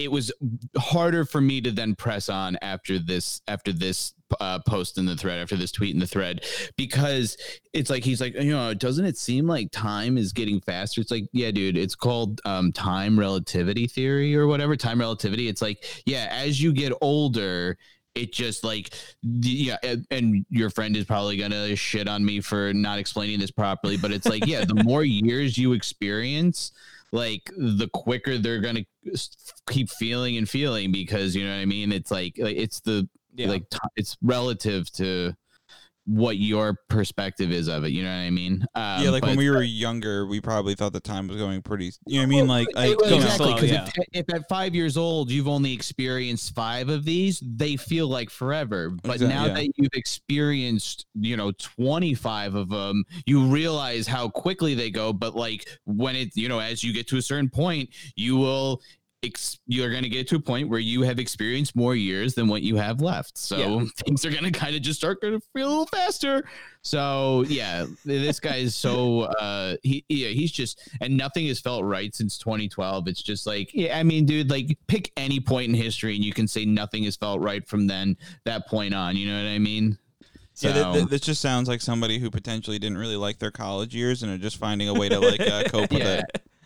[0.00, 0.32] it was
[0.78, 5.16] harder for me to then press on after this after this uh, post in the
[5.16, 6.44] thread after this tweet in the thread
[6.76, 7.36] because
[7.74, 11.00] it's like he's like you know doesn't it seem like time is getting faster?
[11.00, 14.74] It's like yeah dude it's called um, time relativity theory or whatever.
[14.74, 17.76] Time relativity it's like yeah as you get older
[18.14, 22.72] it just like yeah and, and your friend is probably gonna shit on me for
[22.72, 26.72] not explaining this properly but it's like yeah the more years you experience
[27.12, 28.84] like the quicker they're gonna
[29.68, 31.92] keep feeling and feeling because you know what i mean?
[31.92, 35.34] It's like, like it's the like t- it's relative to
[36.10, 39.36] what your perspective is of it you know what i mean um, yeah, like when
[39.36, 41.92] we were younger, we probably thought the time was going pretty.
[42.06, 42.48] You know what I mean?
[42.48, 43.86] Like, Well, like well, you know, exactly because yeah.
[44.12, 48.30] if, if at five years old you've only experienced five of these they feel like
[48.30, 49.54] forever but Exact- now yeah.
[49.54, 55.34] that you've experienced you know 25 of them you realize how quickly they go but
[55.34, 58.80] like when it you know as you get to a certain point you will
[59.22, 62.48] ex- you're going to get to a point where you have experienced more years than
[62.48, 63.36] what you have left.
[63.36, 63.84] So Yeah.
[64.04, 66.44] things are going to kind of just start going to feel a little faster.
[66.82, 71.84] So yeah this guy is so uh he yeah he's just and nothing has felt
[71.84, 75.74] right since 2012 it's just like yeah i mean dude like pick any point in
[75.74, 79.28] history and you can say nothing has felt right from then that point on you
[79.30, 79.98] know what i mean?
[80.62, 83.50] Yeah, th- So- th- this just sounds like somebody who potentially didn't really like their
[83.50, 86.22] college years and are just finding a way to like uh, cope with Yeah.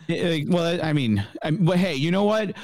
[0.08, 0.48] It.
[0.48, 2.54] Well, I mean, I, but hey, you know what?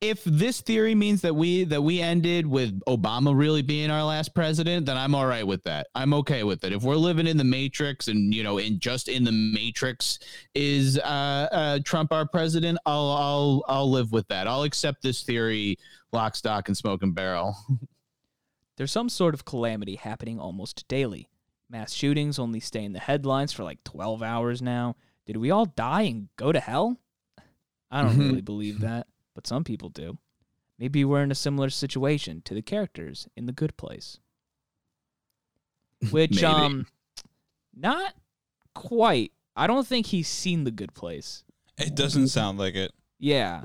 [0.00, 4.34] If this theory means that we that we ended with Obama really being our last
[4.34, 5.86] president, then I'm all right with that.
[5.94, 6.72] I'm okay with it.
[6.72, 10.18] If we're living in the matrix and you know, in just in the matrix
[10.54, 14.48] is uh, uh, Trump our president, I'll I'll I'll live with that.
[14.48, 15.78] I'll accept this theory,
[16.12, 17.56] lock, stock, and smoke and barrel.
[18.76, 21.28] There's some sort of calamity happening almost daily.
[21.70, 24.96] Mass shootings only stay in the headlines for like 12 hours now.
[25.26, 26.98] Did we all die and go to hell?
[27.90, 28.28] I don't Mhm.
[28.30, 30.18] really believe that, but some people do.
[30.78, 34.18] Maybe we're in a similar situation to the characters in The Good Place.
[36.10, 36.44] Which, Maybe.
[36.46, 36.86] um,
[37.74, 38.14] not
[38.74, 39.32] quite.
[39.54, 41.44] I don't think he's seen The Good Place.
[41.78, 42.92] It doesn't sound like it.
[43.18, 43.62] Yeah.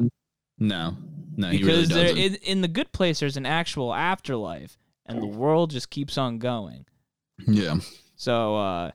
[0.59, 0.97] No,
[1.35, 2.17] no, he really because there, doesn't.
[2.17, 6.37] in, in The Good Place, there's an actual afterlife, and the world just keeps on
[6.39, 6.85] going.
[7.47, 7.77] yeah.
[8.15, 8.91] So uh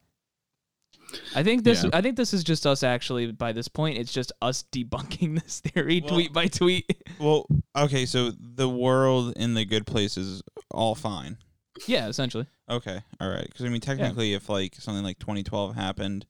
[1.34, 1.90] I think this Yeah.
[1.92, 5.60] I think this is just us actually by this point it's just us debunking this
[5.60, 6.86] theory Well- tweet by tweet.
[7.18, 11.36] Well, okay, so the world in the good place is all fine.
[11.86, 12.46] yeah, essentially.
[12.70, 13.44] Okay, all right.
[13.46, 16.24] Because I mean, technically, if like something like 2012 happened,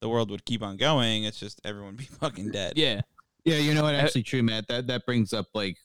[0.00, 1.24] the world would keep on going.
[1.24, 2.74] It's just everyone would be fucking dead.
[2.76, 3.02] Yeah.
[3.44, 3.94] Yeah, you know what?
[3.94, 4.68] Actually, true, Matt.
[4.68, 5.76] That that brings up like,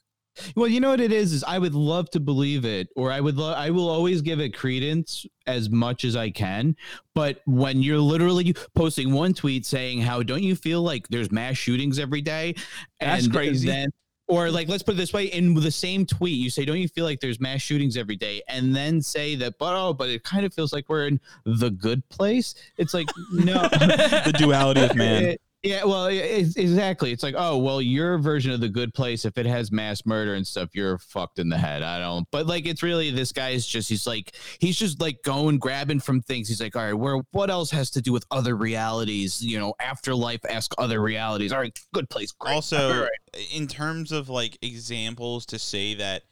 [0.55, 3.19] well, you know what it is is I would love to believe it, or I
[3.19, 6.75] would lo- I will always give it credence as much as I can.
[7.15, 11.57] But when you're literally posting one tweet saying how don't you feel like there's mass
[11.57, 12.55] shootings every day,
[12.99, 13.67] That's and crazy.
[13.67, 13.89] Then,
[14.27, 16.87] or like let's put it this way: in the same tweet, you say, "Don't you
[16.87, 20.23] feel like there's mass shootings every day?" And then say that, but oh, but it
[20.23, 22.53] kind of feels like we're in the good place.
[22.77, 25.23] It's like no, the duality of man.
[25.29, 27.11] it- yeah, well, it's, exactly.
[27.11, 30.35] It's like, oh, well, your version of the good place, if it has mass murder
[30.35, 31.83] and stuff, you're fucked in the head.
[31.83, 32.25] I don't.
[32.31, 35.99] But like, it's really this guy is just he's like he's just like going grabbing
[35.99, 36.47] from things.
[36.47, 39.41] He's like, all right, where what else has to do with other realities?
[39.41, 41.51] You know, afterlife, ask other realities.
[41.51, 42.31] All right, good place.
[42.31, 42.53] Great.
[42.53, 43.01] Also,
[43.33, 43.47] right.
[43.53, 46.23] in terms of like examples to say that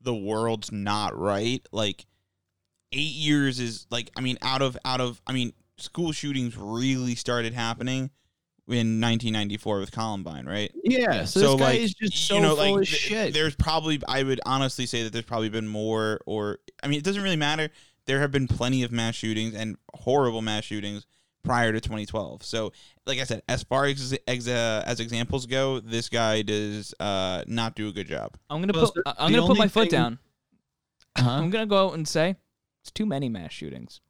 [0.00, 2.04] the world's not right, like
[2.90, 7.14] eight years is like I mean, out of out of I mean, school shootings really
[7.14, 8.10] started happening
[8.68, 10.70] in 1994 with Columbine, right?
[10.84, 11.24] yeah.
[11.24, 13.34] So, this guy like is just so you know, full like of th- shit.
[13.34, 17.04] there's probably I would honestly say that there's probably been more or I mean, it
[17.04, 17.70] doesn't really matter.
[18.06, 21.06] There have been plenty of mass shootings and horrible mass shootings
[21.44, 22.44] prior to 2012.
[22.44, 22.72] So,
[23.06, 27.42] like I said, as far as ex- uh, as examples go, this guy does uh,
[27.48, 28.36] not do a good job.
[28.48, 30.18] I'm going to Well, put I'm going to put my only foot thing- down.
[31.18, 31.30] Huh?
[31.30, 32.36] I'm going to go out and say
[32.82, 34.00] it's too many mass shootings.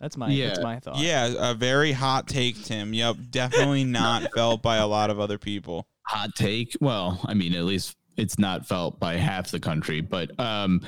[0.00, 0.98] That's my that's my thought.
[0.98, 2.94] Yeah, a very hot take, Tim.
[2.94, 5.86] Yep, definitely not felt by a lot of other people.
[6.06, 6.76] hot take.
[6.80, 10.82] Well, I mean, at least it's not felt by half the country, but um,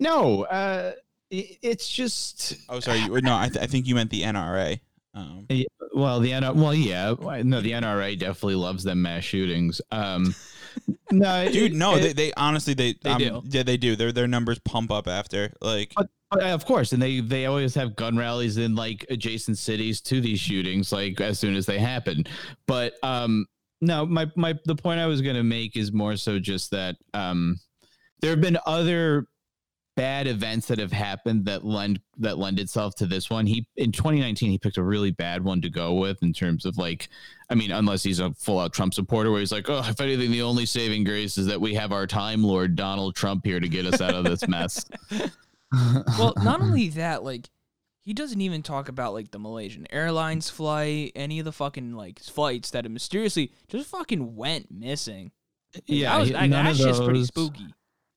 [0.00, 0.92] no, uh,
[1.32, 3.00] i- it's just Oh, sorry.
[3.00, 4.80] you- No, I, th- I think you meant the NRA.
[5.14, 5.46] Um,
[5.94, 9.80] well, the NRA, well, yeah, no, the NRA definitely loves them mass shootings.
[9.90, 10.34] Um,
[11.12, 13.42] no, dude, no, it- they, they honestly they They um, do.
[13.46, 13.96] Yeah, they do.
[13.96, 15.92] Their their numbers pump up after like.
[15.96, 19.58] But- But, uh, of course, and they they always have gun rallies in like adjacent
[19.58, 22.24] cities to these shootings, like as soon as they happen.
[22.66, 23.46] But um,
[23.80, 27.60] no, my my the point I was gonna make is more so just that um,
[28.20, 29.28] there have been other
[29.96, 33.46] bad events that have happened that lend that lend itself to this one.
[33.46, 36.76] He in 2019 he picked a really bad one to go with in terms of
[36.78, 37.08] like,
[37.50, 40.30] I mean, unless he's a full out Trump supporter, where he's like, oh, if anything,
[40.30, 43.68] the only saving grace is that we have our Time Lord Donald Trump here to
[43.68, 44.84] get us out of this mess.
[46.18, 47.50] Well, not only that, like
[48.00, 52.20] he doesn't even talk about like the Malaysian Airlines flight, any of the fucking like
[52.20, 55.32] flights that have mysteriously just fucking went missing.
[55.86, 57.66] yeah, that was, he- like, none that's of just pretty spooky.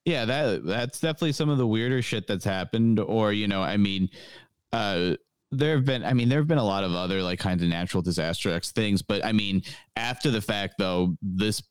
[0.06, 3.00] Yeah, that that's definitely some of the weirder shit that's happened.
[3.00, 4.10] Or you know, I mean,
[4.72, 5.16] uh,
[5.52, 7.70] there have been, I mean, there have been a lot of other like kinds of
[7.70, 9.64] natural disaster X things, but I mean,
[9.96, 11.62] after the fact though, this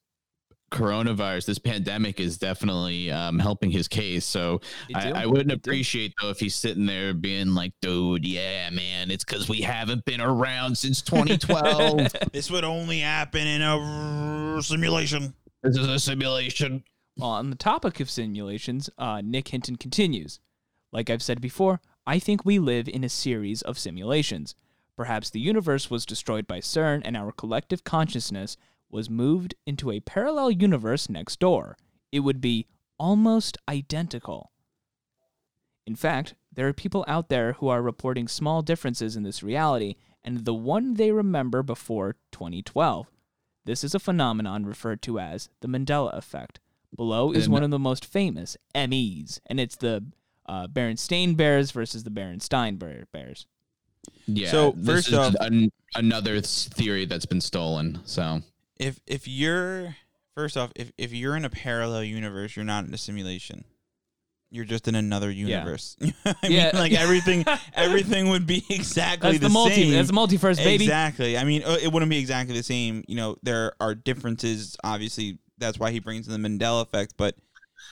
[0.70, 4.24] coronavirus, this pandemic is definitely um, helping his case.
[4.24, 4.60] So
[4.94, 5.12] I.
[5.12, 9.48] I wouldn't appreciate though if he's sitting there being like, dude, yeah, man, it's because
[9.48, 12.12] we haven't been around since 2012.
[12.32, 15.34] this would only happen in a simulation.
[15.62, 16.82] this is a simulation.
[17.20, 20.38] On the topic of simulations, uh, Nick Hinton continues.
[20.92, 24.54] Like I've said before, I think we live in a series of simulations.
[24.96, 28.56] Perhaps the universe was destroyed by CERN and our collective consciousness
[28.88, 31.76] was moved into a parallel universe next door.
[32.12, 32.66] It would be
[33.00, 34.52] almost identical.
[35.86, 39.96] In fact, there are people out there who are reporting small differences in this reality
[40.22, 43.08] and the one they remember before 2012.
[43.64, 46.60] This is a phenomenon referred to as the Mandela effect.
[46.96, 50.04] Below is And- one of the most famous MEs, and it's the
[50.46, 53.46] uh, Berenstain Bears versus the Berenstein Bear- Bears.
[54.26, 54.50] Yeah.
[54.50, 58.00] So, this first is off- an, another theory that's been stolen.
[58.04, 58.40] So
[58.78, 59.96] If if you're
[60.34, 63.64] first off, if if you're in a parallel universe, you're not in a simulation.
[64.50, 65.94] You're just in another universe.
[66.24, 66.64] I Yeah.
[66.72, 69.74] mean, like everything, everything would be exactly That's the, the, multi.
[69.74, 69.92] same.
[69.92, 70.84] That's the multiverse, baby.
[70.84, 71.36] Exactly.
[71.36, 73.04] I mean, uh, it wouldn't be exactly the same.
[73.06, 74.74] You know, there are differences.
[74.82, 77.14] Obviously, that's why he brings in the Mandela effect.
[77.16, 77.36] But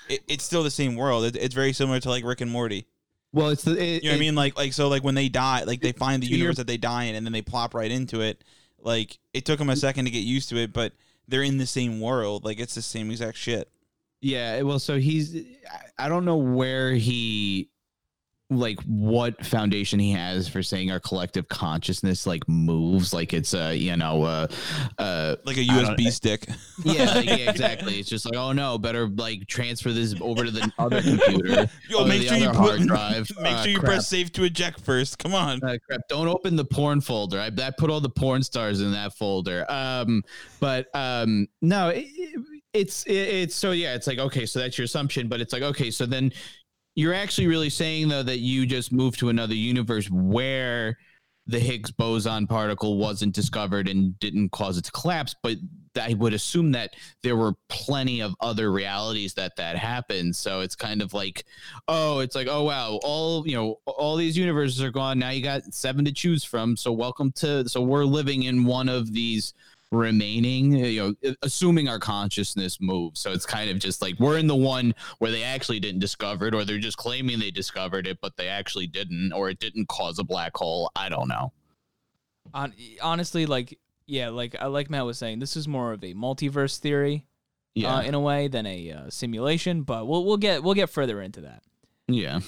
[0.09, 1.24] it, it's still the same world.
[1.24, 2.87] It, it's very similar to like Rick and Morty.
[3.33, 4.35] well, it's the it, You know what I mean?
[4.35, 7.05] Like, like so, like when they die, like they find the universe that they die
[7.05, 8.42] in, and then they plop right into it.
[8.81, 10.92] Like it took them a second to get used to it, but
[11.29, 12.44] they're in the same world.
[12.44, 13.68] Like it's the same exact shit.
[14.20, 15.37] Yeah, well, so he's
[15.70, 17.68] I- I don't know where he
[18.48, 23.74] like what foundation he has for saying our collective consciousness like moves like it's a
[23.74, 24.46] you know uh
[24.98, 26.46] uh Like a USB stick.
[26.85, 30.52] yeah, like, yeah exactly it's just like oh no better like transfer this over to
[30.52, 33.90] the other computer Yo, make sure you put, drive make Uh, sure you crap.
[33.92, 35.18] press save to eject first.
[35.18, 35.61] Come on.
[35.64, 36.02] Uh, crap.
[36.09, 37.40] Don't open the porn folder.
[37.40, 39.64] I, I put all the porn stars in that folder.
[39.68, 40.22] Um,
[40.61, 42.06] but um, no, it,
[42.72, 43.94] it's it, it's so yeah.
[43.94, 46.32] It's like okay, so that's your assumption, but it's like okay, so then
[46.96, 50.98] you're actually really saying though that you just moved to another universe where
[51.46, 55.56] the Higgs boson particle wasn't discovered and didn't cause it to collapse, but
[56.00, 60.35] I would assume that there were plenty of other realities that that happened.
[60.35, 61.44] So it's kind of like,
[61.87, 65.20] oh, it's like, oh wow, all you know, all these universes are gone.
[65.20, 66.76] Now you got seven to choose from.
[66.76, 67.68] So welcome to.
[67.68, 69.54] So we're living in one of these
[69.92, 74.49] remaining you know assuming our consciousness moves so it's kind of just like we're in
[74.49, 78.18] the one where they actually didn't discover it or they're just claiming they discovered it
[78.20, 81.53] but they actually didn't or it didn't cause a black hole i don't know
[83.03, 86.79] honestly, like yeah, like uh, like Matt was saying, this is more of a multiverse
[86.79, 87.27] theory
[87.75, 89.83] yeah uh, in a way than a uh, simulation.
[89.83, 91.62] But we'll we'll get we'll get further into that.
[92.09, 92.40] yeah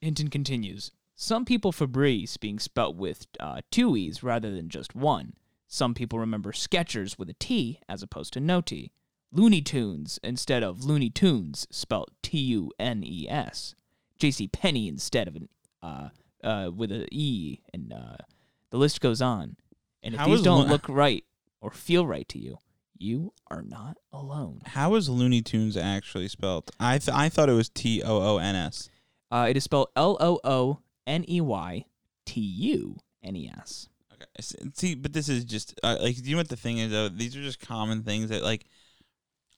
[0.00, 0.90] Hinton continues.
[1.14, 5.34] Some people Febreze being spelt with uh, two e's rather than just one.
[5.72, 8.92] Some people remember Skechers with a T as opposed to no T.
[9.32, 13.74] Looney Toons instead of Looney Tunes spelt T U N E S.
[14.18, 14.48] J.C.
[14.48, 15.48] Penney instead of an
[15.82, 16.08] uh,
[16.44, 18.18] uh, with a E, and uh,
[18.68, 19.56] the list goes on.
[20.02, 21.24] And if How these don't Lo- look right
[21.62, 22.58] or feel right to you,
[22.98, 24.60] you are not alone.
[24.66, 26.70] How is Looney Tunes actually spelled?
[26.78, 28.90] I th- I thought it was T O O N S.
[29.30, 31.86] Uh, it is spelled L O O N E Y
[32.26, 33.88] T U N E S.
[34.22, 34.70] Okay.
[34.74, 37.08] See, but this is just uh, like you know what the thing is though.
[37.08, 38.66] These are just common things that like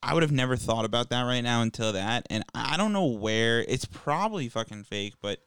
[0.02, 3.06] I would have never thought about that right now until that, and I don't know
[3.06, 5.38] where it's probably fucking fake, but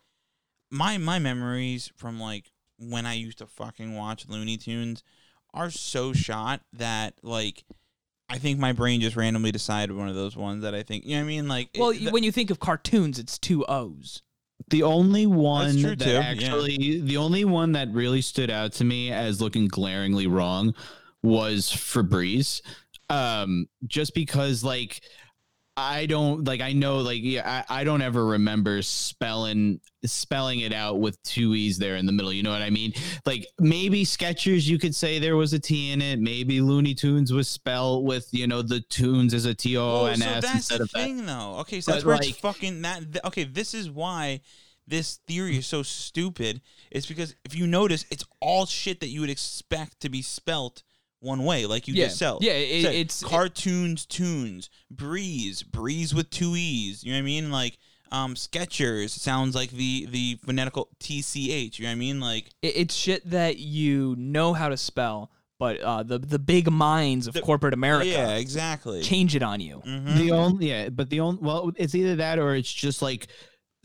[0.72, 5.04] my my memories from like when I used to fucking watch Looney Tunes
[5.54, 7.64] are so shot that like
[8.30, 11.12] I think my brain just randomly decided one of those ones that I think you
[11.16, 14.22] know what I mean like Well, it- when you think of cartoons, it's two O's.
[14.70, 16.20] The only one that too, yeah.
[16.20, 20.74] actually, the only one that really stood out to me as looking glaringly wrong
[21.24, 22.62] was Febreze.
[23.10, 25.02] Um, just because, like,
[25.80, 26.60] I don't like.
[26.60, 31.54] I know, like, yeah, I, I don't ever remember spelling spelling it out with two
[31.54, 32.34] e's there in the middle.
[32.34, 32.94] You know what I mean?
[33.28, 36.20] Like, maybe Skechers, you could say there was a t in it.
[36.20, 40.18] Maybe Looney Tunes was spelled with you know the tunes as a t o n
[40.18, 41.00] so that's instead the of that.
[41.04, 41.58] thing, though.
[41.60, 43.14] Okay, so But, that's where like- it's fucking that.
[43.14, 44.42] th- okay, this is why
[44.88, 46.62] this theory is so stupid.
[46.90, 50.82] It's because if you notice, it's all shit that you would expect to be spelt
[51.20, 52.06] one way, like you Yeah.
[52.06, 52.36] just said.
[52.42, 52.96] Yeah, it- said.
[52.96, 57.04] it's- cartoons, tunes, breeze, breeze with two e's.
[57.04, 57.52] You know what I mean?
[57.52, 57.78] Like
[58.12, 61.78] um, Skechers sounds like the the phonetical T C H.
[61.80, 62.20] You know what I mean?
[62.22, 66.72] Like It, it's shit that you know how to spell, but uh, the the big
[66.72, 69.02] minds of The- corporate America yeah, exactly.
[69.02, 69.82] change it on you.
[69.86, 70.18] Mhm.
[70.18, 73.28] The only yeah, but the only well, it's either that or it's just like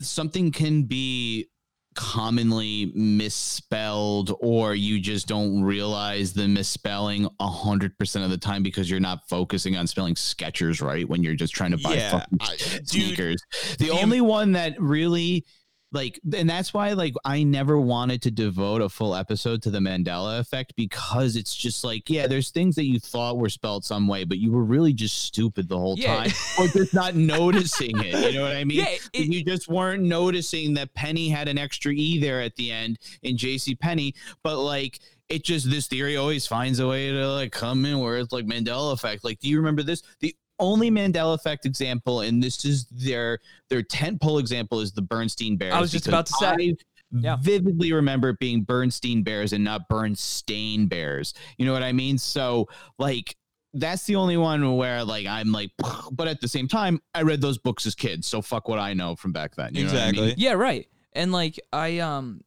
[0.01, 1.47] something can be
[1.95, 8.63] commonly misspelled or you just don't realize the misspelling a hundred percent of the time
[8.63, 12.11] because you're not focusing on spelling Skechers right when you're just trying to buy Yeah,
[12.11, 13.43] fucking I- dude, sneakers.
[13.79, 15.45] the the- only one that really
[15.93, 19.79] like and that's why like I never wanted to devote a full episode to the
[19.79, 24.07] Mandela effect because it's just like yeah there's things that you thought were spelled some
[24.07, 26.23] way but you were really just stupid the whole Yeah.
[26.23, 29.67] time or just not noticing it you know what I mean Yeah, it- you just
[29.67, 34.13] weren't noticing that Penney had an extra E there at the end in JC Penney
[34.43, 38.17] but like it just this theory always finds a way to like come in where
[38.17, 42.41] it's like Mandela effect like do you remember this the only Mandela effect example, and
[42.41, 43.39] this is their
[43.69, 45.73] their tent pole example, is the Bernstein Bears.
[45.73, 46.47] I was just about to say.
[46.47, 46.75] I
[47.15, 47.35] Yeah.
[47.39, 51.35] vividly remember it being Berenstain Bears and not Bernstein Bears.
[51.59, 52.17] You know what I mean?
[52.17, 53.35] So like
[53.75, 55.71] that's the only one where like I'm like,
[56.11, 58.93] but at the same time, I read those books as kids, so fuck what I
[58.93, 59.75] know from back then.
[59.75, 60.27] You know what I exactly.
[60.27, 60.35] mean?
[60.37, 60.87] Yeah, right.
[61.13, 62.41] And like I um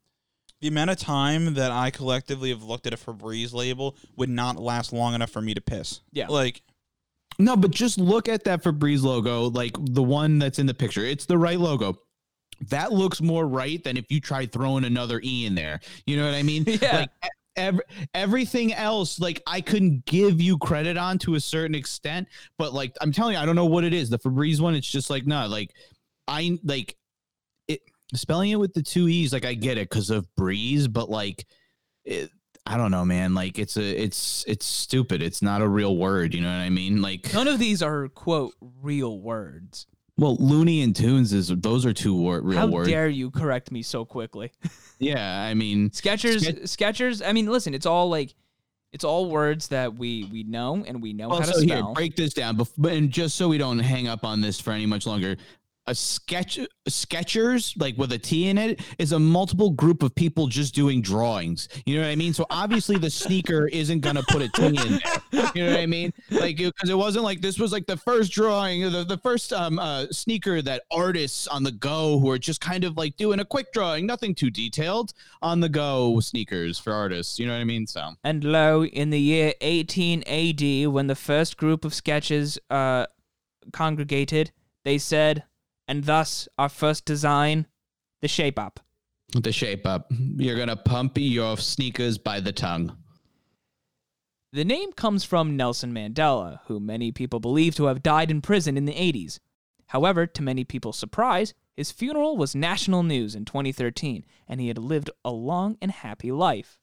[0.60, 4.56] The amount of time that I collectively have looked at a Febreze label would not
[4.56, 6.00] last long enough for me to piss.
[6.12, 6.26] Yeah.
[6.28, 6.62] Like,
[7.38, 11.04] No, but just look at that Febreze logo, like the one that's in the picture.
[11.04, 11.98] It's the right logo.
[12.70, 15.80] That looks more right than if you tried throwing another E in there.
[16.06, 16.64] You know what I mean?
[16.80, 16.96] Yeah.
[16.96, 17.80] Like e- ev-
[18.14, 22.96] everything else, like I couldn't give you credit on to a certain extent, but like
[23.00, 24.08] I'm telling you, I don't know what it is.
[24.08, 25.74] The Febreze one, it's just like no, like
[26.28, 26.96] I like
[27.68, 27.80] it
[28.14, 31.44] spelling it with the two E's, like I get it because of breeze, but like
[32.04, 32.30] it,
[32.66, 33.34] I don't know, man.
[33.34, 35.22] Like it's a it's it's stupid.
[35.22, 36.34] It's not a real word.
[36.34, 37.00] You know what I mean?
[37.00, 39.86] Like none of these are quote real words.
[40.18, 42.88] well, Looney and Tunes is those are two wor- real How words.
[42.88, 44.50] dare you correct me so quickly?
[44.98, 47.22] yeah, I mean, Skechers, Ske- Skechers.
[47.26, 48.34] I mean, listen, it's all like,
[48.92, 51.92] it's all words that we we know and we know how to also here, spell.
[51.94, 55.06] break this down, and just so we don't hang up on this for any much
[55.06, 55.36] longer.
[55.88, 60.46] A sketch, sketchers like with a T in it, is a multiple group of people
[60.46, 61.68] just doing drawings.
[61.84, 62.32] You know what I mean?
[62.32, 65.50] So obviously the sneaker isn't gonna put a T in there.
[65.54, 66.12] You know what I mean?
[66.30, 69.78] Like because it wasn't like this was like the first drawing, the, the first um
[69.78, 73.44] uh, sneaker that artists on the go who are just kind of like doing a
[73.44, 77.38] quick drawing, nothing too detailed on the go sneakers for artists.
[77.38, 77.86] You know what I mean?
[77.86, 83.06] So And lo, in the year 18 AD, when the first group of sketches uh,
[83.72, 84.52] congregated,
[84.84, 85.44] they said,
[85.88, 87.66] and thus our first design,
[88.22, 88.80] the shape up.
[89.34, 92.96] the shape up, you're gonna pump your sneakers by the tongue.
[94.52, 98.76] The name comes from Nelson Mandela, who many people believe to have died in prison
[98.76, 99.38] in the 80s.
[99.88, 104.78] However, to many people's surprise, his funeral was national news in 2013, and he had
[104.78, 106.78] lived a long and happy life.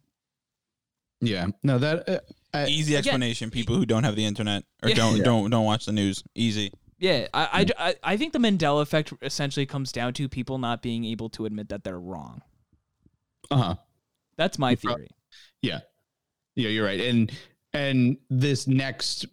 [1.19, 2.19] Yeah, no, that uh,
[2.53, 3.49] I, easy Again- explanation.
[3.49, 4.95] People who don't have the internet or Yeah.
[4.95, 6.23] don't don't don't watch the news.
[6.35, 6.71] Easy.
[7.03, 11.03] Yeah, I, I, I, think the Mandela effect essentially comes down to people not being
[11.03, 12.41] able to admit that they're wrong.
[13.51, 13.75] uh huh.
[14.37, 15.09] That's my prob- theory.
[15.61, 15.81] Yeah,
[16.55, 17.01] yeah, you're right.
[17.01, 17.29] And
[17.73, 19.25] and this next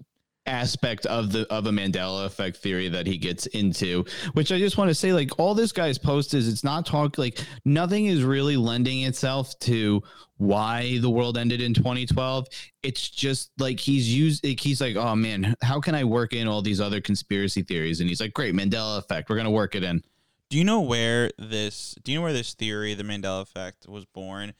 [0.51, 4.77] aspect of the of a Mandela effect theory that he gets into, which I just
[4.77, 8.25] want to say, like all this guy's post is, it's not talk like nothing is
[8.25, 10.03] really lending itself to
[10.37, 12.47] why the world ended in 2012.
[12.83, 14.45] It's just like he's used.
[14.45, 18.01] Like, he's like, oh man, how can I work in all these other conspiracy theories?
[18.01, 19.31] And he's like, great, Mandela effect.
[19.31, 20.03] We're gonna work it in.
[20.49, 21.95] Do you know where this?
[22.03, 24.55] Do you know where this theory, the Mandela effect, was born?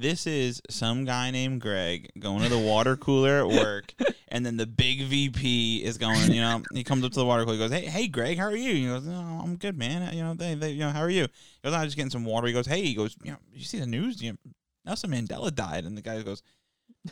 [0.00, 3.92] This is some guy named Greg going to the water cooler at work,
[4.28, 6.32] and then the big VP is going.
[6.32, 7.56] You know, he comes up to the water cooler.
[7.56, 10.14] He goes, "Hey, hey, Greg, how are you?" He goes, "Oh, I'm good, man.
[10.16, 11.28] You know, they, they, you know, how are you?" He
[11.68, 13.78] goes, "I'm just getting some water." He goes, "Hey," he goes, "You know, you see
[13.78, 14.22] the news?
[14.22, 14.38] You know,
[14.86, 16.42] Nelson Mandela died," and the guy goes,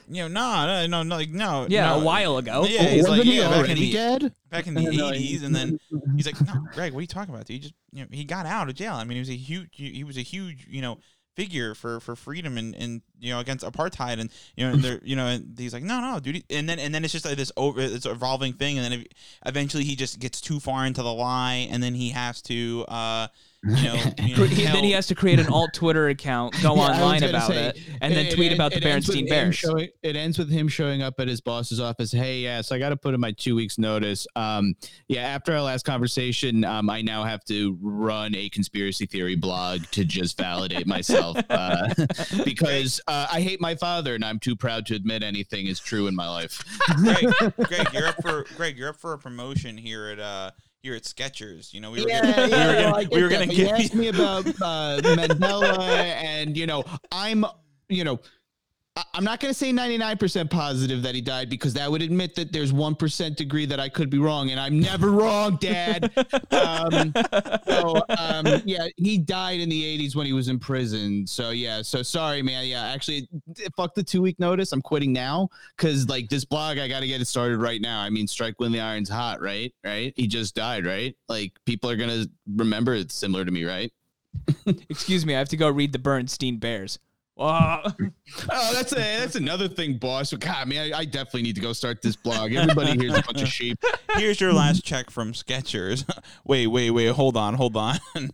[0.09, 2.01] "You know, no, no, no, no, like, no, Yeah, no.
[2.01, 2.65] a while ago.
[2.67, 4.33] Yeah, he's like, Wasn't he yeah, back in the dead?
[4.49, 5.79] back in the eighties, and then
[6.17, 7.45] he's like, "No, Greg, what are you talking about?
[7.45, 7.55] Dude?
[7.57, 8.95] He just, you know, he got out of jail.
[8.95, 10.99] I mean, he was a huge, he was a huge, you know,
[11.39, 15.01] figure for for freedom and and you know against apartheid, and you know, and they're,
[15.05, 17.37] you know, and he's like, no, no, dude, and then and then it's just like
[17.37, 19.05] this over, this evolving thing, and then
[19.47, 23.29] eventually he just gets too far into the lie, and then he has to, uh,
[23.65, 26.83] you know, you know then he has to create an alt Twitter account, go Yeah,
[26.83, 29.57] online about say, it, and then tweet about the ends with Berenstein Bears.
[29.57, 32.13] showing- it ends with him showing up at his boss's office.
[32.13, 34.27] Hey, yeah, so I got to put in my two weeks notice.
[34.37, 34.75] Um,
[35.09, 39.83] yeah, after our last conversation, um, I now have to run a conspiracy theory blog
[39.91, 41.93] to just validate myself uh,
[42.45, 46.07] because uh, I hate my father and I'm too proud to admit anything is true
[46.07, 46.63] in my life.
[46.97, 47.27] Greg,
[47.67, 50.51] Greg, you're up for Greg, you're up for a promotion here at uh
[50.83, 51.73] here at Skechers.
[51.73, 53.29] You know, we were yeah, gonna, yeah, we were no, gonna, I we get were
[53.29, 57.45] gonna give you asked me about uh, Mandela, and you know, I'm,
[57.89, 58.21] you know,
[59.15, 62.53] I'm not going to say 99% positive that he died because that would admit that
[62.53, 66.11] there's 1% degree that I could be wrong, and I'm never wrong, Dad.
[66.51, 67.13] um,
[67.67, 71.27] so, um, yeah, he died in the 80s when he was in prison.
[71.27, 72.67] So, yeah, so sorry, man.
[72.67, 73.29] Yeah, actually,
[73.77, 74.73] fuck the two week notice.
[74.73, 78.01] I'm quitting now because, like, this blog, I got to get it started right now.
[78.01, 79.73] I mean, strike when the iron's hot, right?
[79.85, 80.13] Right?
[80.17, 81.17] He just died, right?
[81.29, 83.93] Like, people are going to remember it's similar to me, right?
[84.89, 86.99] Excuse me, I have to go read the Bernstein Bears.
[87.39, 87.83] Whoa.
[88.51, 90.35] Oh, that's a that's another thing, boss.
[90.35, 92.53] God, man, I, I definitely need to go start this blog.
[92.53, 93.83] Everybody here's a bunch of sheep.
[94.17, 96.05] Here's your last check from Skechers.
[96.45, 97.09] wait, wait, wait.
[97.09, 97.99] Hold on, hold on.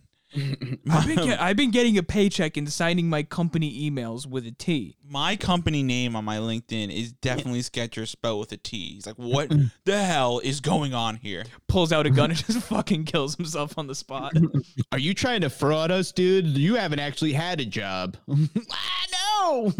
[0.89, 4.51] I've been, get, I've been getting a paycheck and signing my company emails with a
[4.51, 4.95] T.
[5.07, 8.93] my company name on my LinkedIn is definitely Skechers spelled with a T.
[8.95, 9.51] He's like, what
[9.85, 11.43] the hell is going on here?
[11.67, 14.33] Pulls out a gun and just fucking kills himself on the spot.
[14.91, 16.45] Are you trying to fraud us, dude?
[16.45, 18.17] You haven't actually had a job.
[18.29, 19.73] ah, no.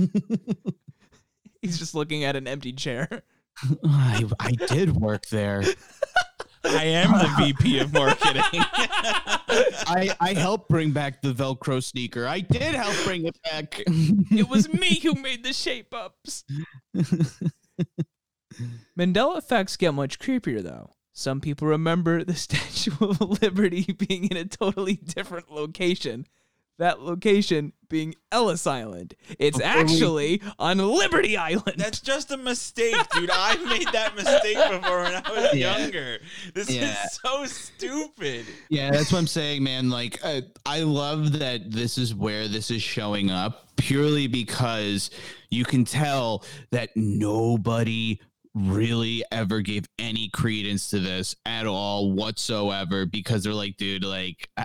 [1.61, 3.23] He's just looking at an empty chair.
[3.83, 5.63] I, I did work there.
[6.65, 8.43] I am the VP of marketing.
[8.53, 12.27] I I helped bring back the Velcro sneaker.
[12.27, 13.81] I did help bring it back.
[13.87, 16.43] It was me who made the shape ups.
[18.97, 20.91] Mandela effects get much creepier though.
[21.13, 26.25] Some people remember the Statue of Liberty being in a totally different location.
[26.77, 29.13] That location being Ellis Island.
[29.39, 31.75] It's Before actually on Liberty Island.
[31.77, 33.29] That's just a mistake, dude.
[33.31, 35.77] I made that mistake before when I was Yeah.
[35.77, 36.19] younger.
[36.53, 36.91] This Yeah.
[37.05, 38.45] is so stupid.
[38.69, 39.89] Yeah, that's what I'm saying, man.
[39.89, 45.11] Like, uh, I love that this is where this is showing up purely because
[45.49, 48.19] you can tell that nobody
[48.55, 54.49] really ever gave any credence to this at all whatsoever because they're like dude like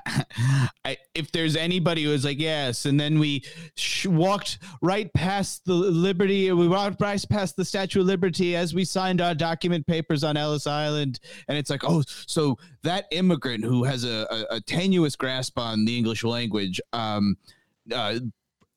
[0.84, 3.44] I, if there's anybody who was like yes and then we
[3.76, 8.72] sh- walked right past the liberty we walked right past the statue of liberty as
[8.74, 11.18] we signed our document papers on ellis island.
[11.48, 15.84] And it's like oh so that immigrant who has a, a, a tenuous grasp on
[15.84, 17.36] the english language um
[17.92, 18.20] uh,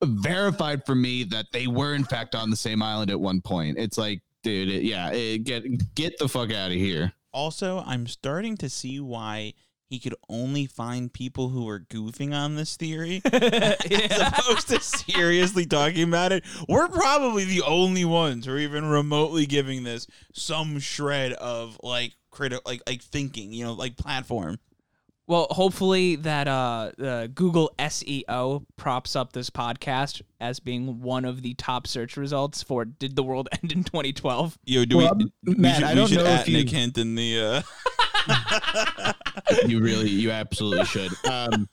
[0.04, 3.78] verified for me that they were in fact on the same island at one point.
[3.78, 5.64] It's like dude it, yeah it, get
[5.96, 9.54] get the fuck out of here Also, I'm starting to see why
[9.90, 15.66] he could only find people who are goofing on this theory as opposed to seriously
[15.66, 16.44] talking about it.
[16.68, 22.14] We're probably the only ones who are even remotely giving this some shred of like
[22.32, 24.60] critical, like like thinking, you know, like platform.
[25.26, 31.42] Well, hopefully that uh, uh, Google SEO props up this podcast as being one of
[31.42, 35.32] the top search results for "Did the world end in 2012?" Yo, do Well, we?
[35.46, 37.64] we Matt, should, I don't should know at if Nick you- Hint in the.
[38.28, 39.14] Uh...
[39.68, 41.68] you really you absolutely should um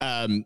[0.00, 0.44] um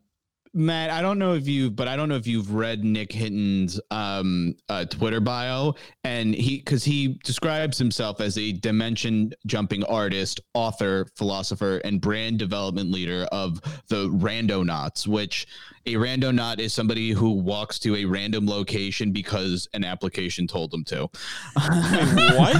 [0.54, 3.80] Matt, I don't know if you, but I don't know if you've read Nick Hinton's
[3.90, 5.74] um, uh, Twitter bio,
[6.04, 12.38] and he because he describes himself as a dimension jumping artist, author, philosopher, and brand
[12.38, 15.06] development leader of the Randonauts.
[15.06, 15.46] Which
[15.86, 20.84] a randonaut is somebody who walks to a random location because an application told them
[20.84, 21.08] to.
[21.54, 22.56] what?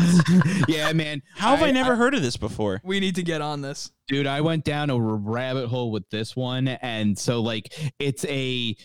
[0.68, 1.22] yeah, man.
[1.36, 2.80] How have I, never heard of this before?
[2.84, 3.90] We need to get on this.
[4.08, 8.76] dude i went down a rabbit hole with this one and so like it's a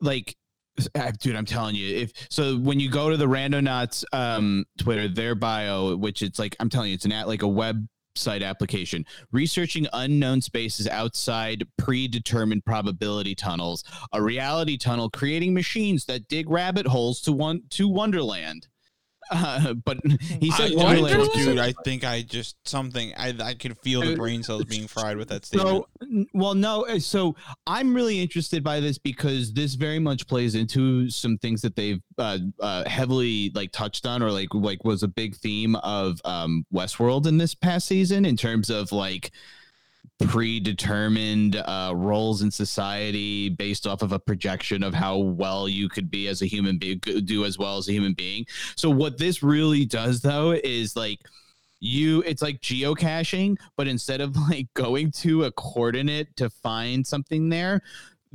[0.00, 0.36] like
[0.94, 5.08] ah, dude i'm telling you if so when you go to the randonauts um twitter
[5.08, 7.86] their bio which it's like i'm telling you it's an at like a web
[8.18, 16.28] site application, researching unknown spaces outside predetermined probability tunnels, a reality tunnel creating machines that
[16.28, 18.68] dig rabbit holes to one to Wonderland.
[19.30, 19.98] Uh, but
[20.40, 21.30] he said I- Wonderland.
[21.34, 23.12] dude, I think I just something.
[23.16, 25.84] I I could feel the Uh, brain cells being fried with that statement.
[26.00, 26.86] So, well, no.
[26.86, 27.34] uh, So
[27.66, 32.00] I'm really interested by this because this very much plays into some things that they've
[32.18, 36.64] uh, uh, heavily like touched on, or like like was a big theme of um,
[36.72, 39.32] Westworld in this past season in terms of like
[40.20, 46.10] predetermined uh, roles in society based off of a projection of how well you could
[46.10, 48.46] be as a human being, do as well as a human being.
[48.76, 51.20] So what this really does though is like
[51.80, 57.50] you it's like geocaching but instead of like going to a coordinate to find something
[57.50, 57.82] there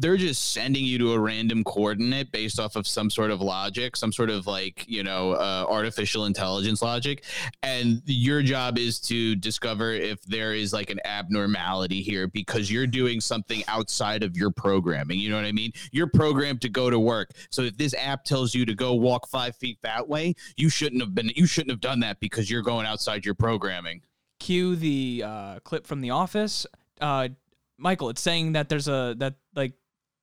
[0.02, 3.96] they're just sending you to a random coordinate based off of some sort of logic
[3.96, 7.24] some sort of like you know uh, artificial intelligence logic.
[7.64, 12.88] And your job is to discover if there is like an abnormality here because you're
[12.88, 15.20] doing something outside of your programming.
[15.20, 15.72] You know what i mean?
[15.92, 17.32] You're programmed to go to work.
[17.50, 21.02] So if this app tells you to go walk five feet that way you shouldn't
[21.02, 24.02] have been you shouldn't have done that because you're going outside your programming.
[24.40, 26.66] Cue the uh, clip from The Office.
[27.00, 27.30] Uh,
[27.78, 29.36] Michael, it's saying that there's a that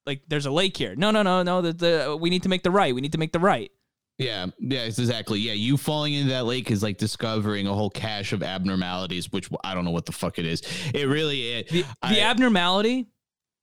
[0.08, 0.94] like like there's a lake here.
[0.96, 1.60] No, no, no, no.
[1.60, 2.94] The, the we need to make the right.
[2.94, 3.70] We need to make the right.
[4.18, 5.38] Yeah, yeah, it's exactly.
[5.38, 9.48] Yeah, you falling into that lake is like discovering a whole cache of abnormalities, which
[9.62, 10.62] I don't know what the fuck it is.
[10.92, 13.06] It really it, The, I- the abnormality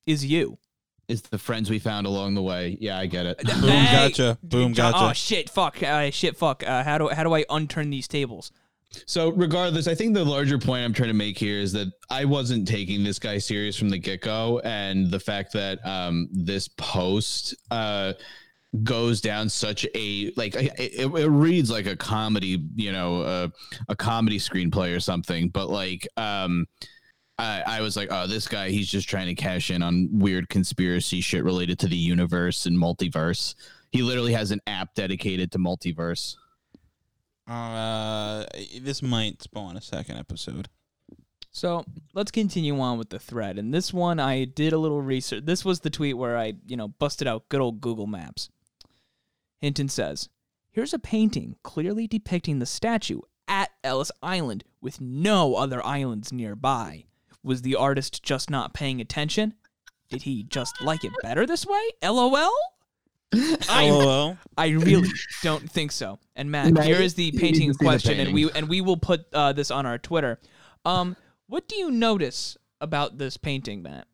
[0.08, 0.58] is you.
[1.10, 2.78] is the friends we found along the way.
[2.80, 3.38] Yeah, I get it.
[3.43, 4.38] Boom, Hey, gotcha.
[4.43, 4.98] Boom, gotcha.
[5.10, 5.50] Oh shit!
[5.50, 5.84] Fuck!
[5.84, 6.38] Uh, shit!
[6.38, 6.64] Fuck!
[6.66, 8.52] Uh, how do how do I unturn these tables?
[9.06, 12.26] So, regardless, I think the larger point I'm trying to make here is that I
[12.26, 16.68] wasn't taking this guy serious from the get go, and the fact that um, this
[16.68, 18.14] post uh,
[18.84, 23.48] goes down such a like it, it, reads like a comedy, you know, uh,
[23.90, 26.08] a comedy screenplay or something, but like.
[26.18, 26.68] Um,
[27.38, 30.48] I, I was like, oh, this guy, he's just trying to cash in on weird
[30.48, 33.56] conspiracy shit related to the universe and multiverse.
[33.92, 36.38] He literally has an app dedicated to multiverse.
[37.48, 38.46] Uh,
[38.82, 40.70] this might spawn a second episode.
[41.52, 43.58] So let's continue on with the thread.
[43.58, 45.46] And this one, I did a little research.
[45.46, 48.50] This was the tweet where I, you know, busted out good old Google Maps.
[49.62, 50.28] Hinton says,
[50.72, 57.06] Here's a painting clearly depicting the statue at Ellis Island with no other islands nearby.
[57.41, 59.54] Was the artist just not paying attention?
[60.10, 61.89] Did he just like it better this way?
[62.04, 62.52] LOL?
[63.34, 65.10] I, I really
[65.44, 66.20] don't think so.
[66.36, 68.50] And Matt, Matt, here is the painting need in to see the question, and we
[68.52, 70.40] and we will put uh, this on our Twitter.
[70.86, 71.16] Um,
[71.48, 74.08] what do you notice about this painting, Matt?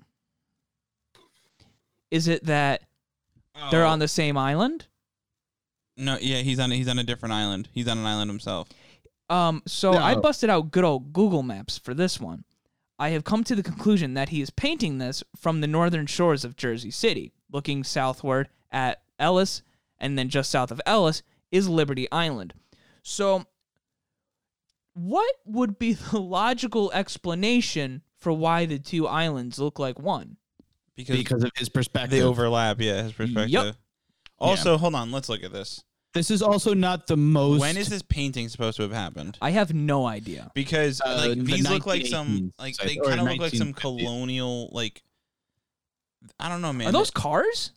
[2.09, 2.84] Is it that
[3.70, 3.89] they're Oh.
[3.89, 4.88] on the same island?
[5.97, 6.72] No, yeah, he's on.
[6.72, 7.70] He's on a different island.
[7.74, 8.70] He's on an island himself.
[9.30, 12.43] Um, so I busted out good old Google Maps for this one.
[12.99, 16.43] I have come to the conclusion that he is painting this from the northern shores
[16.43, 19.61] of Jersey City, looking southward at Ellis,
[19.99, 22.53] and then just south of Ellis is Liberty Island.
[23.03, 23.45] So,
[24.93, 30.38] what would be the logical explanation for why the two islands look like one?
[30.95, 32.11] Because, because of his perspective.
[32.11, 32.80] they overlap.
[32.80, 33.78] Yeah, his perspective.
[34.38, 35.11] Also, hold on.
[35.11, 35.84] Let's look at this.
[36.13, 37.61] This is also not the most.
[37.61, 39.38] When is this painting supposed to have happened?
[39.41, 40.51] I have no idea.
[40.53, 43.53] Because Uh, like the these look like some like I- they kind of look like
[43.55, 45.01] some colonial like.
[46.39, 46.88] I don't know, man.
[46.88, 47.72] Are those cars?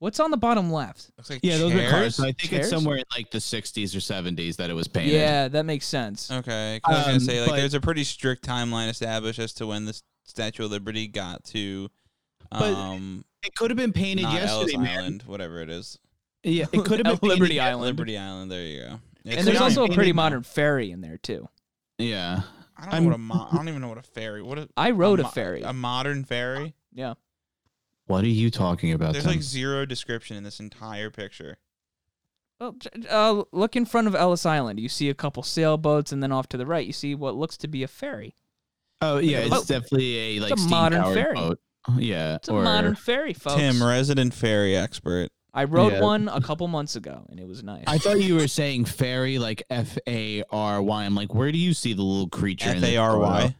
[0.00, 1.10] What's on the bottom left?
[1.16, 2.14] looks like Yeah, those are cars.
[2.16, 2.66] So I think Chairs?
[2.66, 5.12] it's somewhere in like the 60s or 70s that it was painted.
[5.14, 6.30] Yeah, that makes sense.
[6.30, 9.38] Okay, 'cause I was gonna Um, say like but- there's a pretty strict timeline established
[9.40, 11.88] as to when the Statue of Liberty got to,
[12.50, 14.98] But um, It could have been painted not yesterday, Ellis man.
[14.98, 15.98] Island, whatever it is,
[16.44, 17.82] Yeah, it could have been Liberty ye- Island.
[17.84, 18.50] Liberty Island.
[18.50, 19.00] There you go.
[19.24, 20.16] It's and there's also a painted pretty now.
[20.22, 21.48] modern ferry in there too.
[21.98, 22.42] Yeah.
[22.76, 24.42] I don't I'm- know what a mo- I don't even know what a ferry.
[24.42, 25.62] What a, I rode a, mo- ferry.
[25.62, 26.74] A modern ferry.
[26.94, 27.14] yeah.
[28.08, 29.12] What are you talking about?
[29.12, 29.34] There's then?
[29.34, 31.58] like zero description in this entire picture.
[32.60, 32.74] Well,
[33.08, 34.80] uh, look in front of Ellis Island.
[34.80, 37.56] You see a couple sailboats, and then off to the right, you see what looks
[37.58, 38.34] to be a ferry.
[39.00, 41.34] oh yeah, it's Oh, definitely a like a modern ferry.
[41.36, 41.60] boat.
[41.96, 43.56] Yeah, It's a or modern ferry, folks.
[43.56, 45.30] Tim, resident ferry expert.
[45.54, 46.00] I rode Yeah.
[46.02, 47.84] one a couple months ago, and it was nice.
[47.86, 51.04] I thought you were saying fairy like F A R Y.
[51.04, 52.70] I'm like, where do you see the little creature?
[52.70, 53.56] in F the A R Y.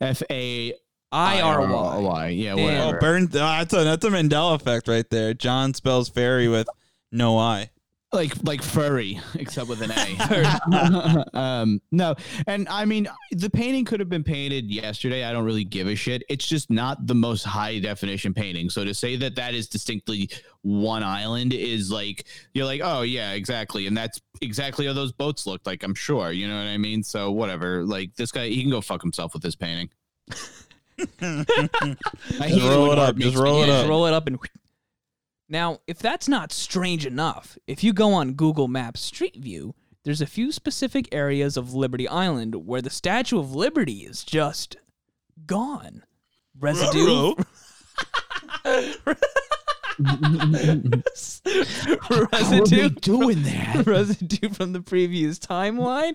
[0.00, 0.72] F A
[1.10, 1.98] I R Y.
[1.98, 2.28] Y.
[2.28, 2.64] Yeah, Damn.
[2.64, 2.96] whatever.
[2.96, 3.24] Oh, burn!
[3.24, 5.34] Oh, that's a that's a Mandela effect right there.
[5.34, 6.68] John spells ferry with
[7.10, 7.70] no I.
[8.12, 12.14] like like furry except with an a um no
[12.46, 15.94] and i mean the painting could have been painted yesterday i don't really give a
[15.94, 19.68] shit it's just not the most high definition painting so to say that that is
[19.68, 20.28] distinctly
[20.62, 25.46] one island is like you're like oh yeah exactly and that's exactly how those boats
[25.46, 28.62] looked like i'm sure you know what i mean so whatever like this guy he
[28.62, 29.90] can go fuck himself with this painting
[31.20, 33.80] I hate roll it up, just roll it up.
[33.80, 34.38] Just roll it up and.
[35.50, 39.74] Now, if that's not strange enough, if you go on Google Maps Street View,
[40.04, 44.76] there's a few specific areas of Liberty Island where the Statue of Liberty is just
[45.46, 46.02] gone.
[46.58, 47.34] Residue.
[47.34, 47.36] Ruh-roh.
[50.04, 50.24] How
[52.10, 56.14] are they residue doing that residue from the previous timeline.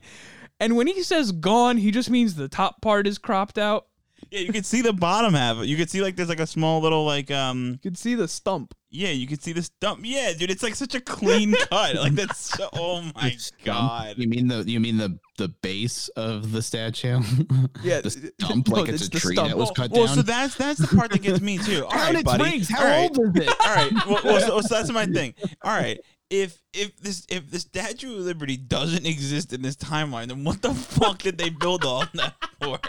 [0.59, 3.87] And when he says gone, he just means the top part is cropped out.
[4.31, 5.65] Yeah, you could see the bottom half.
[5.65, 8.27] You could see like there's like a small little like um You could see the
[8.27, 8.73] stump.
[8.89, 10.01] yeah, you could see the stump.
[10.03, 11.95] Yeah, dude, it's like such a clean cut.
[11.95, 13.63] Like that's so, oh my stump?
[13.65, 14.15] god.
[14.17, 17.19] You mean the you mean the the base of the statue?
[17.83, 19.49] Yeah, the stump like it's, a tree stump.
[19.49, 20.15] that was well, cut well, down.
[20.15, 21.83] so that's that's the part that gets me too.
[21.89, 22.43] All Count buddy.
[22.43, 22.69] rings.
[22.69, 23.17] How All right.
[23.17, 23.49] old is it?
[23.65, 23.91] All right.
[24.07, 25.33] Well, well, so, so that's my thing.
[25.63, 25.99] All right.
[26.35, 30.63] If if this if the Statue of Liberty doesn't exist in this timeline, then what
[30.63, 32.79] the fuck did they build all that for?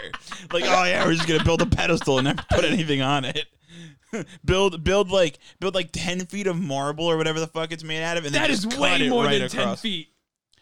[0.51, 3.45] Like, oh yeah, we're just gonna build a pedestal and never put anything on it.
[4.45, 8.01] build build like build like ten feet of marble or whatever the fuck it's made
[8.01, 9.81] out of, and then That just is cut way it more right than ten across.
[9.81, 10.07] feet.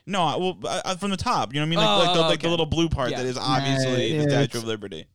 [0.05, 1.53] No, I- well, uh, uh, from the top.
[1.53, 1.79] You know what I mean?
[1.79, 2.49] Like, Oh, like, the, like the okay.
[2.49, 3.17] little blue part Yeah.
[3.19, 5.05] that is obviously Yeah, the Statue of Liberty.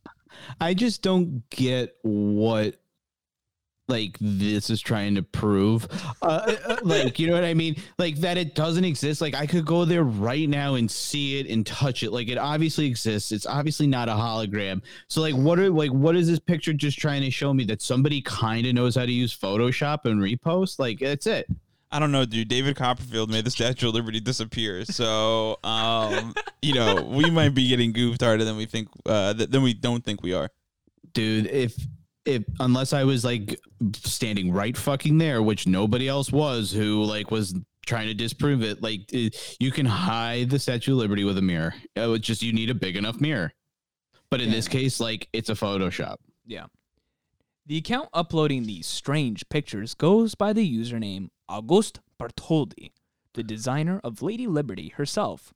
[0.59, 2.81] I just don't get what
[3.89, 5.87] like this is trying to prove.
[6.21, 7.75] Uh, uh, like you know what I mean?
[7.97, 9.21] Like that it doesn't exist.
[9.21, 12.11] Like I could go there right now and see it and touch it.
[12.11, 13.31] Like it obviously exists.
[13.31, 14.81] It's obviously not a hologram.
[15.07, 17.81] So like what are like what is this picture just trying to show me that
[17.81, 20.79] somebody kind of knows how to use Photoshop and repost?
[20.79, 21.47] Like that's it.
[21.91, 22.49] I don't know, dude.
[22.49, 27.67] David Copperfield made the Statue of Liberty disappear, so um, you know we might be
[27.67, 30.49] getting goofed harder than we think, uh, than we don't think we are.
[31.13, 31.75] dude if
[32.25, 33.59] if unless i was like
[33.95, 37.55] standing right fucking there which nobody else was who like was
[37.85, 41.41] trying to disprove it like eh, you can hide the statue of liberty with a
[41.41, 43.51] mirror it's just you need a big enough mirror
[44.29, 44.55] but in Yeah.
[44.55, 46.65] this case like it's a photoshop Yeah.
[47.65, 52.91] The account uploading these strange pictures goes by the username August Bartholdi,
[53.35, 55.53] the designer of Lady Liberty herself.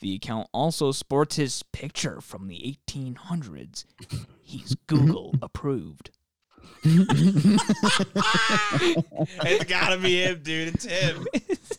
[0.00, 3.84] The account also sports his picture from the 1800s.
[4.42, 6.10] He's Google approved.
[9.46, 10.74] It's gotta be him, dude.
[10.74, 11.26] It's him.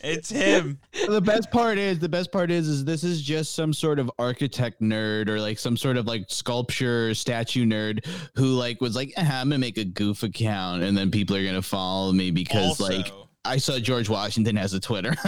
[0.01, 0.79] It's him.
[1.07, 4.09] the best part is the best part is is this is just some sort of
[4.19, 8.05] architect nerd or like some sort of like sculpture statue nerd
[8.35, 11.43] who like was like "Ah, i'm gonna make a goof account and then people are
[11.43, 13.11] gonna follow me because also, like
[13.45, 15.13] i saw george washington has a twitter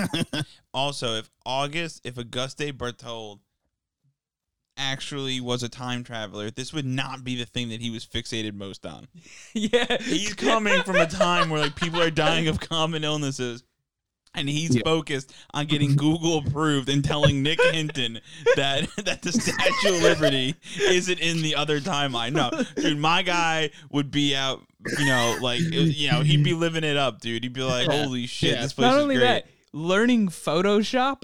[0.77, 3.39] also, if August, if Auguste Berthold
[4.77, 8.53] actually was a time traveler, this would not be the thing that he was fixated
[8.53, 9.07] most on.
[9.53, 9.97] yeah.
[10.01, 13.63] He's coming from a time where like people are dying of common illnesses.
[14.37, 14.81] And he's Yeah.
[14.85, 18.19] focused on getting Google approved and telling Nick Hinton
[18.55, 22.33] that that the Statue of Liberty isn't in the other timeline.
[22.33, 24.61] No, dude, my guy would be out.
[24.99, 27.43] You know, like you know, he'd be living it up, dude.
[27.43, 28.61] He'd be like, "Holy shit, Yeah.
[28.61, 31.23] this place Not is only great." that, learning Photoshop.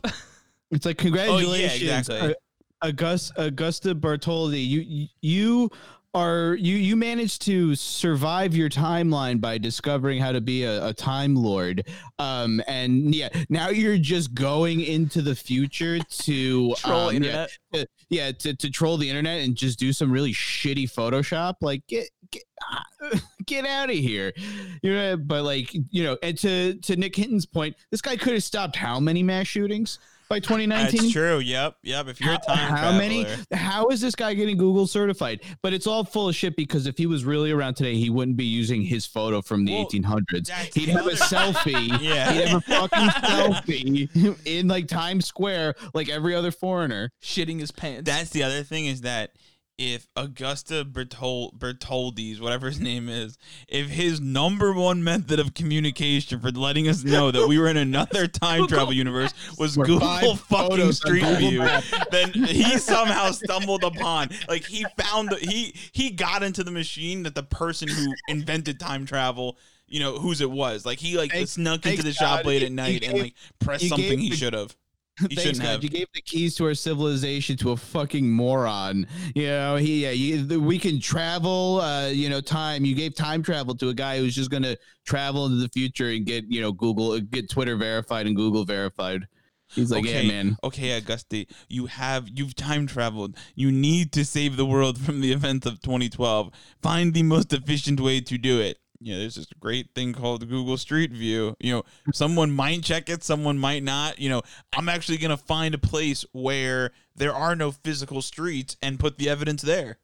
[0.72, 2.32] It's like congratulations, exactly.
[2.32, 2.34] uh,
[2.82, 4.68] August, Augusta Bartholdi.
[4.68, 5.70] You you
[6.14, 10.94] are you you managed to survive your timeline by discovering how to be a, a
[10.94, 11.88] time lord.
[12.20, 17.50] Um, and yeah, now you're just going into the future to Troll um, internet.
[17.72, 21.56] Yeah, to, yeah, to, to troll the internet and just do some really shitty Photoshop.
[21.62, 22.84] Like get get ah,
[23.46, 24.34] get out of here.
[24.82, 28.34] You know, but like you know, and to to Nick Hinton's point, this guy could
[28.34, 30.00] have stopped how many mass shootings
[30.34, 31.02] by 2019?
[31.02, 31.40] That's true.
[31.40, 32.08] Yep, yep.
[32.08, 35.74] If you're a time how traveler, many how is this guy getting google certified but
[35.74, 38.46] it's all full of shit because if he was really around today he wouldn't be
[38.46, 42.32] using his photo from the Well, 1800s he'd have a selfie Yeah.
[42.32, 47.72] he'd have a fucking selfie in like times square like every other foreigner Shitting his
[47.72, 48.04] pants.
[48.10, 49.32] That's the other thing is that
[49.78, 56.40] if Augusta Bertol Bertoldi's, whatever his name is, if his number one method of communication
[56.40, 59.86] for letting us know that we were in another time Google travel universe was Were
[59.86, 61.68] Google fucking photos Street Google View,
[62.12, 67.24] then he somehow stumbled upon, like he found, the, he he got into the machine
[67.24, 69.58] that the person who invented time travel.
[69.86, 70.88] You know whose it was.
[70.88, 73.20] Like he like Thank- snuck into thank the shop late You- at night you and
[73.20, 74.76] like pressed you something gave he should have.
[75.20, 75.70] He Thanks, shouldn't God.
[75.70, 75.84] have.
[75.84, 79.06] You gave the keys to our civilization to a fucking moron.
[79.36, 82.84] You know, he, yeah, you, we can travel, uh, you know, time.
[82.84, 86.10] You gave time travel to a guy who's just going to travel into the future
[86.10, 89.28] and get, you know, Google, get Twitter verified and Google verified.
[89.76, 90.24] He's like, Okay.
[90.24, 90.58] yeah, man.
[90.64, 93.38] Okay, Auguste, you have you've time traveled.
[93.56, 96.52] You need to save the world from the events of 2012.
[96.82, 98.78] Find the most efficient way to do it.
[99.04, 101.56] You know, there's this great thing called Google Street View.
[101.60, 101.84] You know,
[102.14, 104.20] someone might check it, someone might not.
[104.20, 104.42] You know,
[104.76, 109.30] I'm actually gonna find a place where there are no physical streets and put the
[109.30, 109.98] evidence there.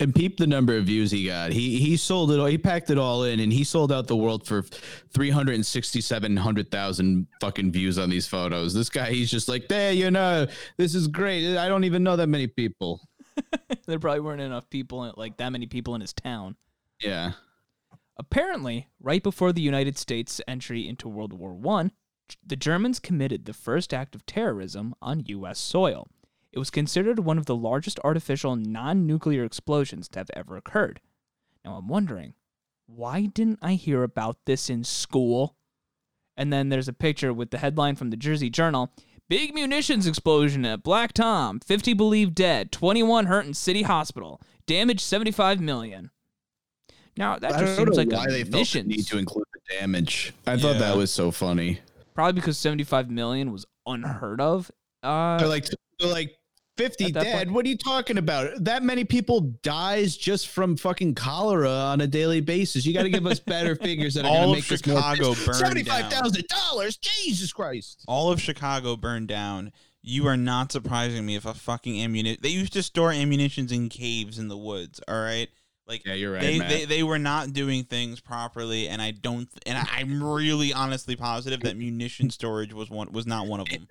[0.00, 1.50] And peep the number of views he got.
[1.50, 2.46] He he sold it all.
[2.46, 4.62] He packed it all in, and he sold out the world for
[5.12, 8.72] three hundred and sixty-seven hundred thousand fucking views on these photos.
[8.72, 11.56] This guy, he's just like, there, you know, this is great.
[11.56, 13.00] I don't even know that many people.
[13.86, 16.54] there probably weren't enough people, like that many people in his town.
[17.00, 17.32] Yeah.
[18.18, 21.90] Apparently, right before the United States' entry into World War I,
[22.44, 25.58] the Germans committed the first act of terrorism on U.S.
[25.58, 26.08] soil.
[26.52, 31.00] It was considered one of the largest artificial non nuclear explosions to have ever occurred.
[31.64, 32.34] Now, I'm wondering,
[32.86, 35.56] why didn't I hear about this in school?
[36.36, 38.92] And then there's a picture with the headline from the Jersey Journal
[39.28, 45.00] Big munitions explosion at Black Tom, 50 believed dead, 21 hurt in City Hospital, damage
[45.00, 46.10] 75 million.
[47.18, 49.18] Now, that I just don't seems know like why a they felt the need to
[49.18, 50.32] include the damage.
[50.46, 51.80] I thought that was so funny.
[52.14, 54.70] Probably because 75 million was unheard of.
[55.02, 55.66] Uh, They're like,
[55.98, 56.36] they're like
[56.76, 57.34] 50 dead.
[57.36, 58.62] point- What are you talking about?
[58.64, 62.86] That many people dies just from fucking cholera on a daily basis.
[62.86, 65.32] You got to give us better figures that are going to make us more Chicago
[65.32, 65.46] efficient.
[65.46, 66.96] burned Seventy-five thousand dollars.
[66.98, 68.04] Jesus Christ!
[68.06, 69.72] All of Chicago burned down.
[70.02, 72.38] You are not surprising me if a fucking ammunition.
[72.42, 75.00] They used to store ammunitions in caves in the woods.
[75.08, 75.48] All right,
[75.88, 79.48] like Yeah, you're right, they, they they were not doing things properly, and I don't.
[79.66, 83.68] And I, I'm really honestly positive that munition storage was one was not one of
[83.68, 83.86] them.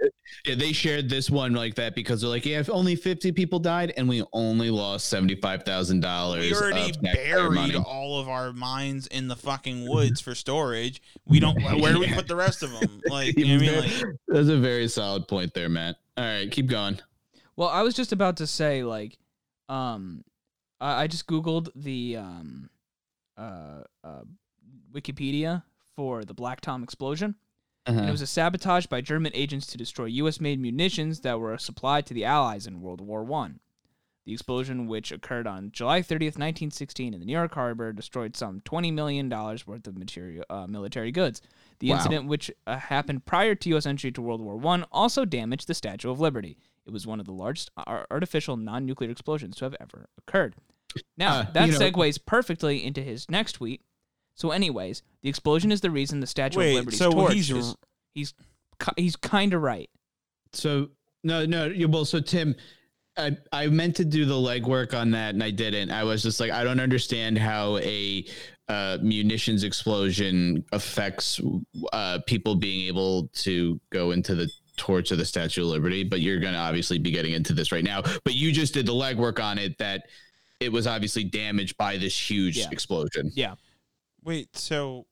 [0.46, 3.60] Yeah, they shared this one like that because they're like, yeah, if only fifty people
[3.60, 6.52] died and we only lost seventy-five thousand dollars.
[6.52, 11.02] We already buried all of our mines in the fucking woods for storage.
[11.26, 11.62] We don't.
[11.62, 13.02] Where do we put the rest of them?
[13.10, 14.02] Like, you know what I mean?
[14.02, 15.96] Like, That's a very solid point there, Matt.
[16.18, 17.00] All right, keep going.
[17.56, 19.18] well, I was just about to say, like,
[19.70, 20.24] um,
[20.80, 22.70] I, I just Googled the um,
[23.38, 24.22] uh, uh,
[24.94, 25.64] Wikipedia
[25.96, 27.36] for the Black Tom explosion.
[27.86, 28.00] Uh-huh.
[28.00, 30.42] And it was a sabotage by German agents to destroy U.S.
[30.42, 33.60] made munitions that were supplied to the Allies in World War One.
[34.26, 38.60] The explosion, which occurred on July 30th, 1916, in the New York harbor, destroyed some
[38.66, 41.42] $20 million worth of material, uh, military goods.
[41.80, 41.96] The Wow.
[41.96, 43.86] incident, which uh, happened prior to U.S.
[43.86, 46.58] entry to World War One, also damaged the Statue of Liberty.
[46.86, 50.56] It was one of the largest ar- artificial non nuclear explosions to have ever occurred.
[51.18, 53.82] Now, that you know- segues perfectly into his next tweet.
[54.36, 56.76] So, anyways, the explosion is the reason the Statue of wait.
[56.76, 57.76] Liberty's So torch he's is
[58.14, 58.34] he's
[58.80, 59.90] ki- he's kind of right.
[60.54, 60.90] So
[61.24, 62.56] no, no, you well, so Tim,
[63.18, 65.90] I I meant to do the legwork on that and I didn't.
[65.92, 68.26] I was just like, I don't understand how a
[68.70, 71.40] uh, munitions explosion affects
[71.94, 76.04] uh, people being able to go into the torch of the Statue of Liberty.
[76.04, 78.02] But you're going to obviously be getting into this right now.
[78.24, 80.04] But you just did the legwork on it that
[80.60, 82.68] it was obviously damaged by this huge Yeah.
[82.72, 83.32] explosion.
[83.36, 83.56] Yeah.
[84.24, 85.06] Wait, so,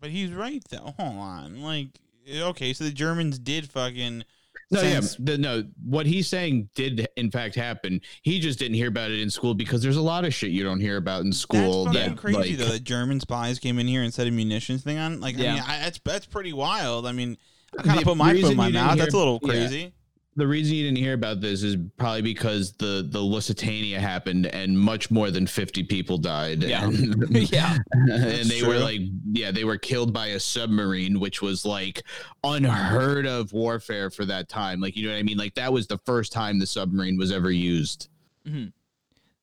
[0.00, 0.94] but he's right though.
[0.98, 1.88] Hold on, like,
[2.28, 4.24] okay, so the Germans did fucking.
[4.70, 5.64] No, sense- yeah, the, no.
[5.84, 8.00] What he's saying did in fact happen.
[8.22, 10.64] He just didn't hear about it in school because there's a lot of shit you
[10.64, 11.84] don't hear about in school.
[11.84, 12.72] That's fucking that, crazy like- though.
[12.72, 15.20] That German spies came in here and set a munitions thing on.
[15.20, 15.54] Like, I Yeah.
[15.54, 17.06] mean, I, that's that's pretty wild.
[17.06, 17.36] I mean,
[17.78, 18.94] I kind The of put my foot in my mouth.
[18.94, 19.88] hear- That's a little yeah.
[20.36, 24.78] The reason you didn't hear about this is probably because the the Lusitania happened and
[24.78, 26.62] much more than 50 people died.
[26.62, 26.84] Yeah.
[26.84, 27.78] And, yeah.
[27.92, 29.00] and they were like,
[29.32, 32.02] yeah, they were killed by a submarine, which was like
[32.44, 34.80] unheard of warfare for that time.
[34.80, 35.38] Like, you know what I mean?
[35.38, 38.08] Like, that was the first time the submarine was ever used.
[38.46, 38.68] Mm-hmm.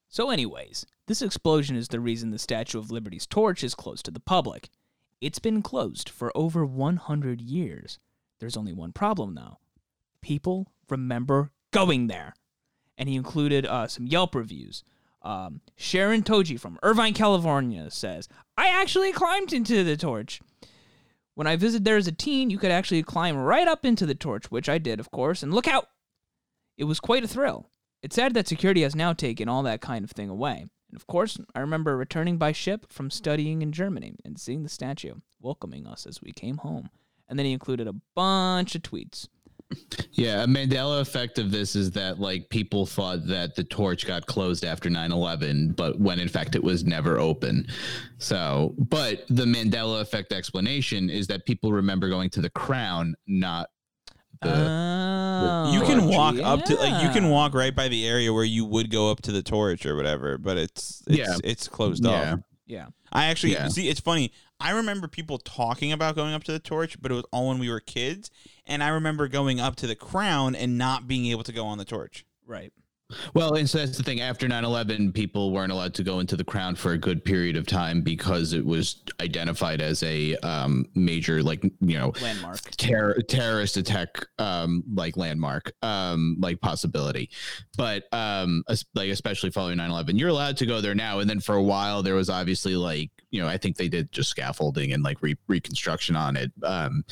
[0.09, 4.11] So, anyways, this explosion is the reason the Statue of Liberty's torch is closed to
[4.11, 4.69] the public.
[5.19, 7.97] It's been closed for over 100 years.
[8.39, 9.57] There's only one problem, though.
[10.23, 12.33] People remember going there.
[12.97, 14.83] And he included uh, some Yelp reviews.
[15.21, 20.41] Um, Sharon Toji from Irvine, California says, I actually climbed into the torch.
[21.35, 24.15] When I visited there as a teen, you could actually climb right up into the
[24.15, 25.87] torch, which I did, of course, and look out!
[26.77, 27.69] It was quite a thrill.
[28.01, 30.65] It's sad that security has now taken all that kind of thing away.
[30.89, 34.69] And of course, I remember returning by ship from studying in Germany and seeing the
[34.69, 36.89] statue welcoming us as we came home.
[37.27, 39.27] And then he included a bunch of tweets.
[40.11, 44.25] Yeah, a Mandela effect of this is that like people thought that the torch got
[44.25, 47.67] closed after 9/11, but when in fact it was never open.
[48.17, 53.69] So, but the Mandela effect explanation is that people remember going to the crown, not
[54.41, 56.15] the Oh, you can torch.
[56.15, 59.09] walk up to like you can walk right by the area where you would go
[59.09, 61.35] up to the torch or whatever, but it's it's Yeah.
[61.43, 62.33] it's closed yeah.
[62.33, 62.39] off.
[62.65, 62.87] Yeah.
[63.11, 63.67] I actually Yeah.
[63.67, 63.87] see.
[63.89, 64.31] It's funny.
[64.63, 67.59] I remember people talking about going up to the torch, but it was all when
[67.59, 68.31] we were kids.
[68.65, 71.77] And I remember going up to the crown and not being able to go on
[71.77, 72.25] the torch.
[72.47, 72.71] Right.
[73.33, 74.21] Well, and so that's the thing.
[74.21, 77.57] After 9 11, people weren't allowed to go into the crown for a good period
[77.57, 82.61] of time because it was identified as a um, major, like, you know, Landmark.
[82.77, 87.29] terror terrorist attack um like landmark um like possibility
[87.77, 88.63] but um
[88.95, 92.01] like especially following 9-11 you're allowed to go there now and then for a while
[92.01, 95.35] there was obviously like you know i think they did just scaffolding and like re-
[95.47, 97.03] reconstruction on it um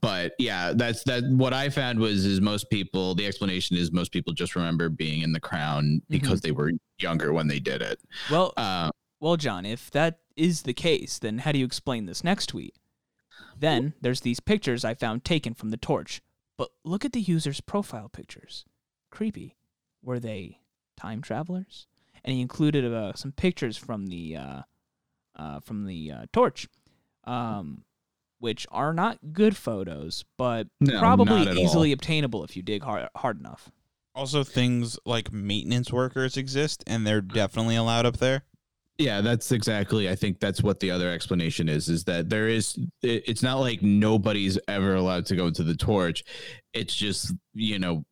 [0.00, 4.12] but yeah that's that what i found was is most people the explanation is most
[4.12, 6.70] people just remember being in the crown because they were
[7.00, 7.98] younger when they did it
[8.30, 12.24] Well, um well, John, if that is the case, then how do you explain this
[12.24, 12.74] next tweet?
[13.58, 16.22] Then there's these pictures I found taken from the torch.
[16.56, 18.64] But look at the user's profile pictures.
[19.10, 19.56] Creepy.
[20.02, 20.60] Were they
[20.96, 21.86] time travelers?
[22.24, 24.62] And he included uh, some pictures from the uh,
[25.40, 26.68] uh, from the uh, torch,
[27.24, 27.82] um,
[28.38, 31.62] which are not good photos, but No, probably not at all.
[31.64, 33.70] easily obtainable if you dig hard, hard enough.
[34.14, 38.42] Also, things like maintenance workers exist, and they're definitely allowed up there.
[38.98, 40.10] Yeah, that's exactly.
[40.10, 41.88] I think that's what the other explanation is.
[41.88, 42.76] Is that there is.
[43.02, 46.22] It, it's not like nobody's ever allowed to go into the torch.
[46.74, 48.04] It's just you know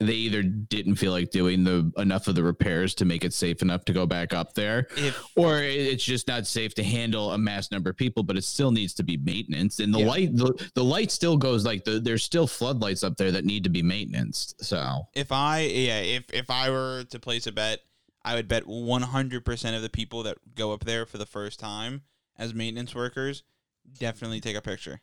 [0.00, 3.62] they either didn't feel like doing the enough of the repairs to make it safe
[3.62, 7.38] enough to go back up there, If or it's just not safe to handle a
[7.38, 8.22] mass number of people.
[8.22, 10.06] But it still needs to be maintenance, and the Yeah.
[10.06, 13.64] light the, the light still goes like the, there's still floodlights up there that need
[13.64, 14.54] to be maintenance.
[14.60, 17.80] So if I yeah if if I were to place a bet,
[18.24, 22.02] I would bet 100% of the people that go up there for the first time
[22.38, 23.42] as maintenance workers
[23.98, 25.00] definitely take a picture.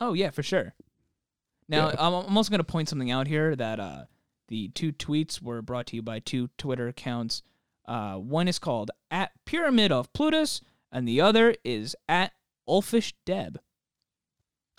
[0.00, 0.74] Oh yeah, for sure.
[1.68, 1.94] Now Yeah.
[1.98, 4.04] I'm, I'm also going to point something out here that uh,
[4.48, 7.42] the two tweets were brought to you by two Twitter accounts.
[7.86, 10.60] Uh, one is called at Pyramid of Plutus,
[10.92, 12.32] and the other is at
[12.68, 13.58] Ulfish Deb.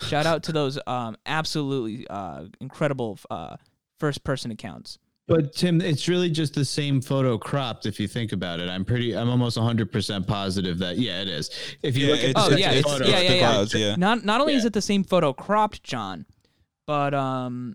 [0.02, 3.56] Shout out to those um, absolutely uh, incredible uh,
[3.98, 4.98] first person accounts.
[5.28, 7.86] But Tim, it's really just the same photo cropped.
[7.86, 11.28] If you think about it, I'm pretty, I'm almost 100 percent positive that yeah, it
[11.28, 11.50] is.
[11.82, 13.66] If you Yeah, look at Oh, the yeah, photo, yeah, yeah, yeah.
[13.74, 13.96] yeah.
[13.96, 16.26] Not not only is it the same photo cropped, John,
[16.86, 17.74] but um,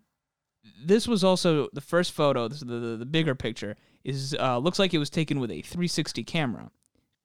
[0.83, 2.47] this was also the first photo.
[2.47, 5.51] This is the, the the bigger picture is uh looks like it was taken with
[5.51, 6.71] a 360 camera.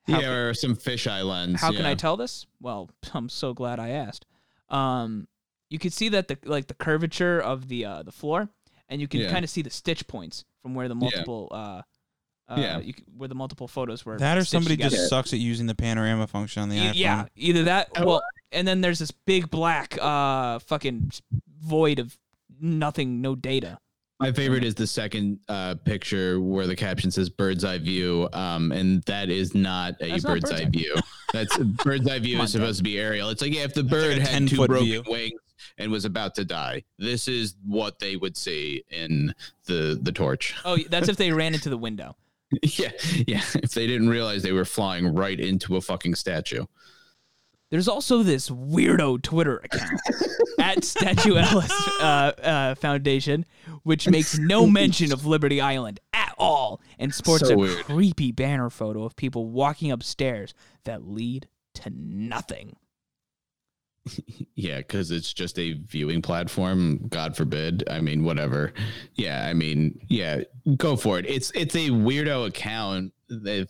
[0.07, 1.61] How yeah, or some fisheye lens.
[1.61, 1.84] How can.
[1.84, 2.46] I tell this?
[2.61, 4.24] Well, I'm so glad I asked.
[4.68, 5.26] Um,
[5.68, 8.48] you can see that the like the curvature of the uh, the floor,
[8.88, 9.30] and you can Yeah.
[9.32, 11.82] kind of see the stitch points from where the multiple uh,
[12.48, 12.78] uh Yeah.
[12.78, 14.16] you, where the multiple photos were.
[14.18, 14.94] That or somebody together.
[14.96, 16.92] just sucks at using the panorama function on the Y- iPhone.
[16.94, 17.88] yeah, either that.
[17.96, 18.07] Oh.
[18.07, 21.11] Well, and then there's this big black uh fucking
[21.61, 22.16] void of
[22.61, 23.78] nothing, no data.
[24.18, 28.72] My favorite is the second uh, picture where the caption says "bird's eye view," um,
[28.72, 30.70] and that is not a That's not bird's, bird's eye eye.
[30.70, 30.94] view.
[31.34, 33.28] That's bird's eye view is supposed to be aerial.
[33.28, 35.02] It's like yeah, if the bird a had two broken view.
[35.07, 35.32] wings
[35.76, 39.34] and was about to die, this is what they would see in
[39.66, 40.54] the the torch.
[40.64, 42.16] Oh, that's if they ran into the window.
[42.62, 42.92] yeah,
[43.26, 43.42] yeah.
[43.57, 46.64] If they didn't realize they were flying right into a fucking statue.
[47.71, 50.01] There's also this weirdo Twitter account
[50.61, 52.05] at Statue Ellis uh,
[52.43, 53.45] uh, Foundation,
[53.83, 57.85] which makes no mention of Liberty Island at all and sports So a weird.
[57.85, 60.55] creepy banner photo of people walking upstairs
[60.85, 62.77] that lead to nothing.
[64.59, 67.09] Yeah, because it's just a viewing platform.
[67.09, 67.84] God forbid.
[67.90, 68.72] I mean, whatever.
[69.14, 70.44] Yeah, I mean, yeah,
[70.78, 71.26] go for it.
[71.28, 73.12] It's it's a weirdo account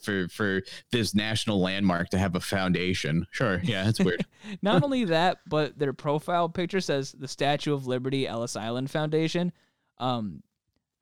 [0.01, 0.63] for for
[0.93, 3.27] this national landmark to have a foundation.
[3.33, 4.25] Sure, yeah, it's weird.
[4.63, 9.53] Not only that, but their profile picture says the Statue of Liberty Ellis Island Foundation.
[9.99, 10.43] Um,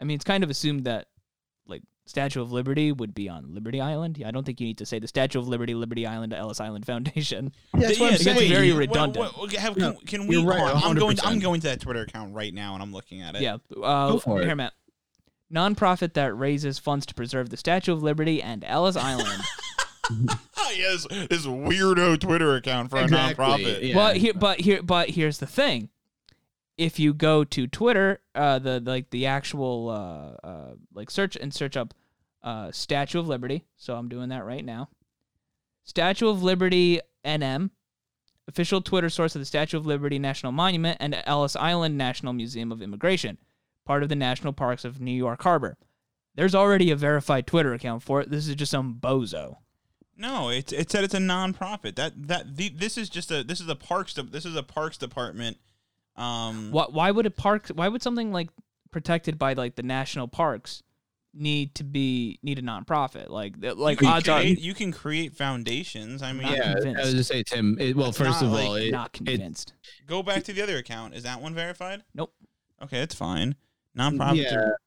[0.00, 1.08] I mean, it's kind of assumed that
[2.06, 4.18] Statue of Liberty would be on Liberty Island.
[4.18, 6.60] Yeah, I don't think you need to say the Statue of Liberty, Liberty Island, Ellis
[6.60, 7.52] Island Foundation.
[7.72, 8.52] That's what I'm It gets saying.
[8.52, 9.36] very What- redundant.
[9.38, 10.36] what- have- No, can, can we?
[10.36, 11.16] you're right, I'm going.
[11.16, 11.26] 100%.
[11.26, 13.42] I'm going to that Twitter account right now, and I'm looking at it.
[13.42, 13.54] Yeah.
[13.74, 14.46] Uh, Go for it.
[14.46, 14.74] Here, Matt.
[15.52, 19.42] Nonprofit that raises funds to preserve the Statue of Liberty and Ellis Island.
[20.10, 20.38] Oh,
[20.76, 23.48] yes, this weirdo Twitter account for Exactly, a
[23.78, 23.88] nonprofit.
[23.88, 23.94] yeah.
[23.94, 25.88] But here, but here, but here's the thing.
[26.76, 31.54] If you go to Twitter, uh, the like the actual uh, uh, like search and
[31.54, 31.94] search up
[32.42, 33.64] uh, Statue of Liberty.
[33.76, 34.88] So I'm doing that right now.
[35.84, 37.70] Statue of Liberty NM,
[38.48, 42.72] official Twitter source of the Statue of Liberty National Monument and Ellis Island National Museum
[42.72, 43.38] of Immigration,
[43.84, 45.76] part of the National Parks of New York Harbor.
[46.34, 48.30] There's already a verified Twitter account for it.
[48.30, 49.58] This is just some bozo.
[50.16, 51.96] No, it it said it's a nonprofit.
[51.96, 54.96] That that the, this is just a this is a parks this is a parks
[54.96, 55.58] department
[56.16, 57.68] Um, Why, why would a park?
[57.68, 58.48] Why would something like
[58.90, 60.82] protected by like the national parks
[61.36, 63.28] need to be need a nonprofit?
[63.30, 66.22] Like like you can odds are create, you can create foundations.
[66.22, 67.76] I mean, Not yeah, I was just say Tim.
[67.80, 69.72] It, well, It's first not of like- all, it, not it, convinced.
[70.06, 71.14] go back to the other account.
[71.14, 72.04] Is that one verified?
[72.14, 72.32] Nope.
[72.82, 73.56] Okay, that's fine.
[73.98, 74.36] Nonprofits.
[74.36, 74.78] yeah, are-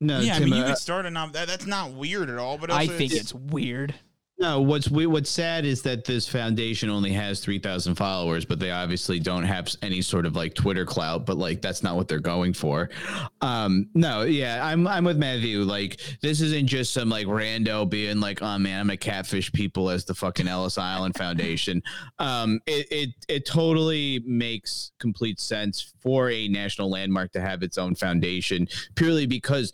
[0.00, 1.30] no, yeah, I Tim, mean, you uh, could start a non.
[1.30, 2.58] That, that's not weird at all.
[2.58, 3.94] But I also think it's weird.
[4.42, 8.72] No, what's what's sad is that this foundation only has three thousand followers, but they
[8.72, 11.24] obviously don't have any sort of like Twitter clout.
[11.24, 12.90] But like that's not what they're going for.
[13.40, 15.60] Um, no, yeah, I'm I'm with Matthew.
[15.60, 19.88] Like this isn't just some like rando being like, oh man, I'm gonna catfish people
[19.90, 21.80] as the fucking Ellis Island Foundation.
[22.18, 27.78] Um, it it it totally makes complete sense for a national landmark to have its
[27.78, 28.66] own foundation
[28.96, 29.72] purely because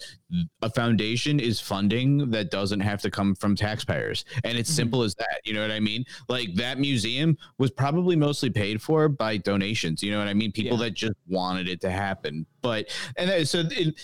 [0.61, 4.75] a foundation is funding that doesn't have to come from taxpayers and it's Mhm.
[4.75, 8.83] simple as that you know what i mean like that museum was probably mostly paid
[8.83, 10.85] for by donations you know what i mean people Yeah.
[10.85, 13.95] that just wanted it to happen but and that, so it,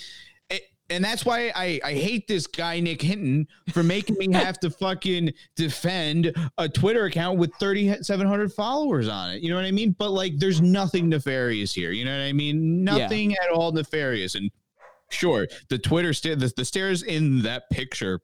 [0.91, 4.69] and that's why I, I hate this guy Nick Hinton for making me have to
[4.69, 9.41] fucking defend a Twitter account with 3,700 followers on it.
[9.43, 9.97] You know what I mean?
[9.99, 11.91] But like, there's nothing nefarious here.
[11.91, 12.85] You know what I mean?
[12.85, 14.35] Nothing at all nefarious.
[14.35, 14.51] And
[15.11, 18.21] sure, the Twitter sta- the, the stairs in that picture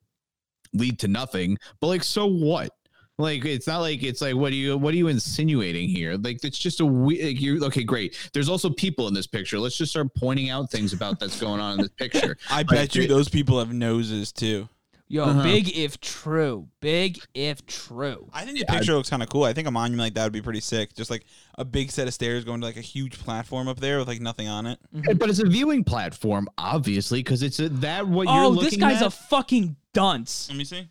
[0.73, 1.59] lead to nothing.
[1.81, 2.73] But like, so what?
[3.21, 6.17] Like it's not like it's like what are you what are you insinuating here?
[6.17, 8.17] Like it's just a we- like you okay great.
[8.33, 9.59] There's also people in this picture.
[9.59, 12.39] Let's just start pointing out things about that's going on in this picture.
[12.51, 14.69] I bet you those people have noses too.
[15.13, 15.43] Yo, Uh-huh.
[15.43, 16.69] big if true.
[16.79, 18.31] Big if true.
[18.33, 19.43] I think the picture looks kind of cool.
[19.43, 20.95] I think a monument like that would be pretty sick.
[20.95, 21.25] Just like
[21.59, 24.21] a big set of stairs going to like a huge platform up there with like
[24.21, 24.79] nothing on it.
[24.95, 25.19] Mhm.
[25.19, 28.61] But it's a viewing platform, obviously, because it's a, that what you're looking at.
[28.61, 29.09] Oh, this guy's at.
[29.09, 30.49] a fucking dunce.
[30.49, 30.87] Let me see.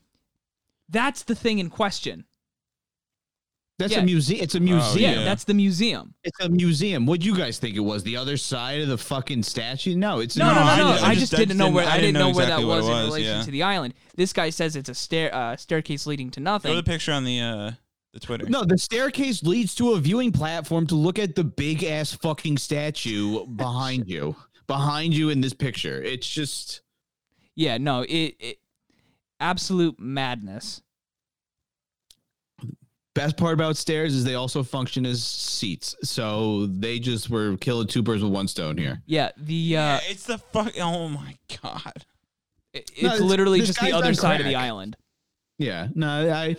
[0.89, 2.26] That's the thing in question.
[3.80, 4.02] That's yeah.
[4.02, 4.44] a museum.
[4.44, 5.12] It's a Oh, museum.
[5.12, 5.24] Yeah, Yeah.
[5.26, 6.14] that's the museum.
[6.24, 7.08] It's a museum.
[7.08, 8.04] What do you guys think it was?
[8.04, 9.96] The other side of the fucking statue?
[9.96, 10.92] No, it's a No, no, no, I no.
[10.92, 12.44] just- I, I just, just- didn't know where I I didn't didn't know, know where
[12.46, 13.44] exactly that what was, in relation yeah.
[13.44, 13.94] to the island.
[14.16, 16.76] This guy says it's a stair uh, staircase leading to Throw nothing.
[16.76, 17.72] the picture on the uh
[18.14, 18.50] the Twitter.
[18.50, 22.58] No, the staircase leads to a viewing platform to look at the big ass fucking
[22.58, 24.36] statue behind you.
[24.68, 26.02] Behind you in this picture.
[26.02, 26.82] It's just
[27.56, 28.58] yeah, no, it, it
[29.40, 30.82] absolute madness.
[33.20, 35.95] Best part about stairs is they also function as seats.
[36.03, 39.01] So they just were killing two birds with one stone here.
[39.05, 40.74] Yeah, the uh, yeah, it's the fuck.
[40.80, 42.05] Oh my god.
[42.74, 44.95] it- it's No, this- literally just the other on side of the island.
[45.57, 46.55] Yeah, no, I.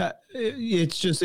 [0.00, 1.22] Uh, it's just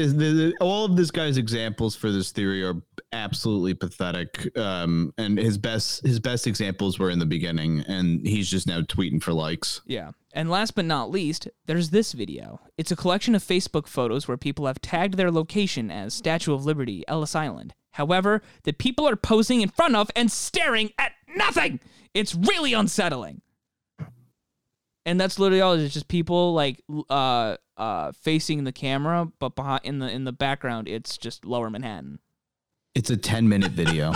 [0.59, 2.75] all of this guy's examples for this theory are
[3.11, 4.55] absolutely pathetic.
[4.57, 8.81] Um, and his best his best examples were in the beginning, and he's just now
[8.81, 9.81] tweeting for likes.
[9.85, 10.11] Yeah.
[10.33, 12.59] And last but not least, there's this video.
[12.77, 16.65] It's a collection of Facebook photos where people have tagged their location as Statue of
[16.65, 17.73] Liberty, Ellis Island.
[17.91, 21.79] However, the people are posing in front of and staring at nothing.
[22.13, 23.41] It's really unsettling.
[25.05, 25.73] And that's literally all.
[25.73, 30.31] It's just people like uh uh facing the camera, but behind in the in the
[30.31, 32.19] background, it's just Lower Manhattan.
[32.95, 34.13] It's a ten minute video.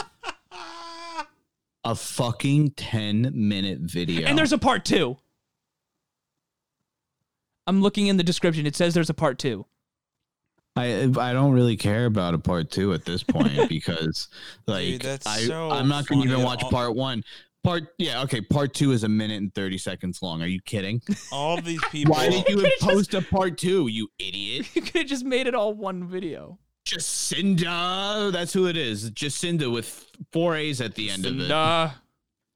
[1.84, 4.28] a fucking ten minute video.
[4.28, 5.18] And there's a part two.
[7.68, 8.66] I'm looking in the description.
[8.66, 9.66] It says there's a part two.
[10.76, 14.28] I I don't really care about a part two at this point because
[14.66, 17.24] like that's I so I'm not gonna even watch All- part one.
[17.64, 20.42] Part yeah okay part two is a minute and thirty seconds long.
[20.42, 21.02] Are you kidding?
[21.32, 22.14] All these people.
[22.16, 23.88] Why did you could've just- post a part two?
[23.88, 24.68] You idiot.
[24.76, 26.58] You could have just made it all one video.
[26.86, 29.12] Jacinda, that's who it is.
[29.12, 31.50] Jacinda with four A's at the end of it.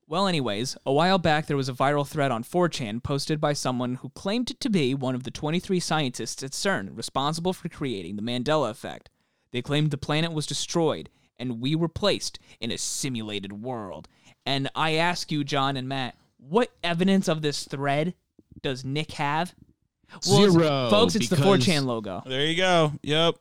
[0.08, 3.96] Well, anyways, a while back there was a viral thread on 4chan posted by someone
[3.96, 8.22] who claimed to be one of the 23 scientists at CERN responsible for creating the
[8.22, 9.10] Mandela effect.
[9.52, 14.08] They claimed the planet was destroyed and we were placed in a simulated world.
[14.46, 18.14] And I ask you, John and Matt, what evidence of this thread
[18.62, 19.54] does Nick have?
[20.28, 21.16] Well, it's- Zero, folks.
[21.16, 22.22] It's the because- 4chan logo.
[22.26, 22.94] There you go.
[23.04, 23.36] Yep.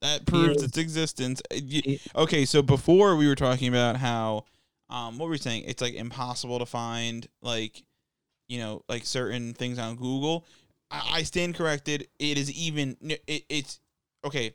[0.00, 1.40] That proves its existence.
[1.50, 2.20] Uh.
[2.22, 4.44] Okay, so before we were talking about how,
[4.90, 5.64] um, what were we saying?
[5.66, 7.82] It's like impossible to find, like,
[8.48, 10.44] you know, like certain things on Google.
[10.90, 12.06] I, I stand corrected.
[12.18, 12.96] It is even.
[13.00, 13.80] It, it's
[14.24, 14.54] okay.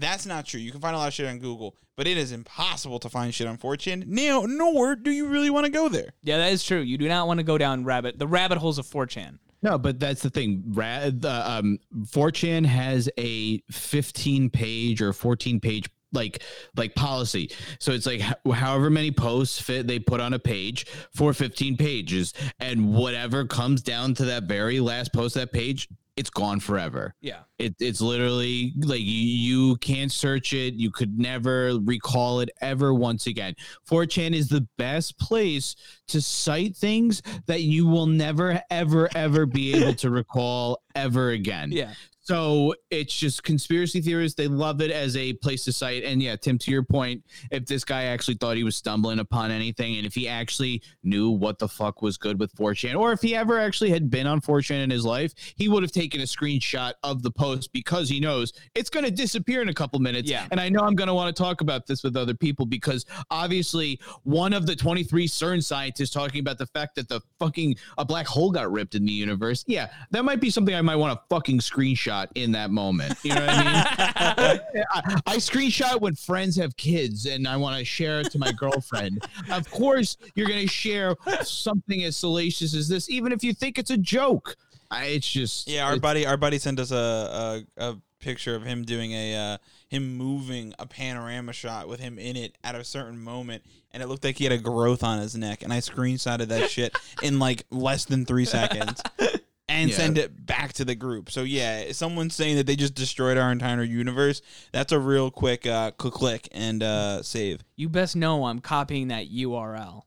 [0.00, 0.60] That's not true.
[0.60, 3.34] You can find a lot of shit on Google, but it is impossible to find
[3.34, 4.06] shit on 4chan.
[4.06, 6.14] Now, nor do you really want to go there.
[6.22, 6.80] Yeah, that is true.
[6.80, 9.38] You do not want to go down rabbit the rabbit holes of 4chan.
[9.62, 10.62] No, but that's the thing.
[10.68, 16.42] Ra- the, um, 4chan has a 15 page or 14 page like
[16.76, 17.50] like policy.
[17.78, 21.76] So it's like ho- however many posts fit they put on a page for 15
[21.76, 25.88] pages, and whatever comes down to that very last post that page
[26.20, 27.14] it's gone forever.
[27.22, 27.40] Yeah.
[27.58, 30.74] It, it's literally like you, can't search it.
[30.74, 33.54] You could never recall it ever once again.
[33.90, 35.76] 4chan is the best place
[36.08, 41.72] to cite things that you will never, ever, ever be able to recall ever again.
[41.72, 41.94] Yeah.
[42.30, 44.36] So it's just conspiracy theorists.
[44.36, 46.04] They love it as a place to cite.
[46.04, 49.50] And yeah, Tim, to your point, if this guy actually thought he was stumbling upon
[49.50, 53.20] anything, and if he actually knew what the fuck was good with 4chan, or if
[53.20, 56.24] he ever actually had been on 4chan in his life, he would have taken a
[56.24, 60.30] screenshot of the post because he knows it's going to disappear in a couple minutes.
[60.30, 60.46] Yeah.
[60.52, 63.06] And I know I'm going to want to talk about this with other people because
[63.32, 68.04] obviously one of the 23 CERN scientists talking about the fact that the fucking a
[68.04, 69.64] black hole got ripped in the universe.
[69.66, 73.14] Yeah, that might be something I might want to fucking screenshot in that moment.
[73.22, 74.60] You know what I mean?
[74.92, 78.52] I, I screenshot when friends have kids and I want to share it to my
[78.52, 79.24] girlfriend.
[79.50, 83.78] of course, you're going to share something as salacious as this, even if you think
[83.78, 84.56] it's a joke.
[84.90, 88.62] I, it's just Yeah, our buddy, our buddy sent us a a, a picture of
[88.62, 89.58] him doing a uh,
[89.88, 94.06] him moving a panorama shot with him in it at a certain moment, and it
[94.06, 95.62] looked like he had a growth on his neck.
[95.62, 99.02] And I screenshotted that shit in like less than three seconds.
[99.72, 99.96] And Yeah.
[99.96, 101.30] send it back to the group.
[101.30, 104.42] So yeah, someone saying that they just destroyed our entire universe.
[104.72, 107.60] That's a real quick uh, click click and uh, save.
[107.76, 110.02] You best know I'm copying that URL.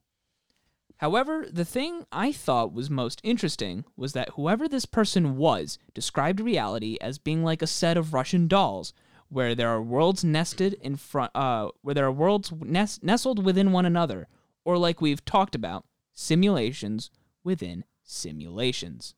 [0.97, 6.39] However, the thing I thought was most interesting was that whoever this person was described
[6.39, 8.93] reality as being like a set of Russian dolls,
[9.30, 13.72] where there are worlds nested in front, uh, where there are worlds nest- nestled within
[13.72, 14.28] one another,
[14.64, 17.09] or like we've talked about, simulations
[17.43, 19.16] within simulations.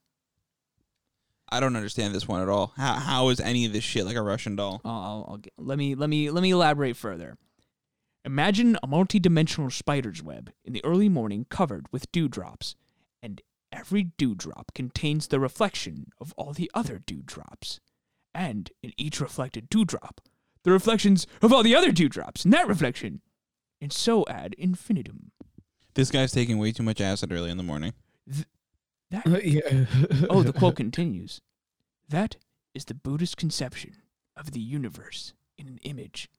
[1.49, 2.73] I don't understand this one at all.
[2.75, 4.81] How how is any of this shit like a Russian doll?
[4.83, 7.37] I'll, I'll, I'll get, let me let me let me elaborate further.
[8.23, 12.75] Imagine a multi-dimensional spider's web in the early morning covered with dewdrops,
[13.21, 13.41] and
[13.71, 17.79] every dewdrop contains the reflection of all the other dewdrops.
[18.33, 20.21] And in each reflected dewdrop,
[20.63, 23.21] the reflections of all the other dewdrops in that reflection.
[23.79, 25.31] And so ad infinitum.
[25.93, 27.93] This guy's taking way too much acid early in the morning.
[29.23, 29.85] That uh, Yeah.
[30.29, 31.41] Oh, the quote continues.
[32.09, 32.37] That
[32.73, 34.01] is the Buddhist conception
[34.35, 36.29] of the universe in an image.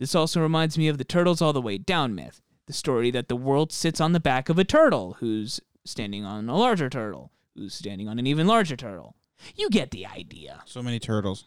[0.00, 3.28] This also reminds me of the turtles all the way down myth, the story that
[3.28, 7.30] the world sits on the back of a turtle who's standing on a larger turtle,
[7.54, 9.14] who's standing on an even larger turtle.
[9.54, 10.62] You get the idea.
[10.66, 11.44] So many turtles.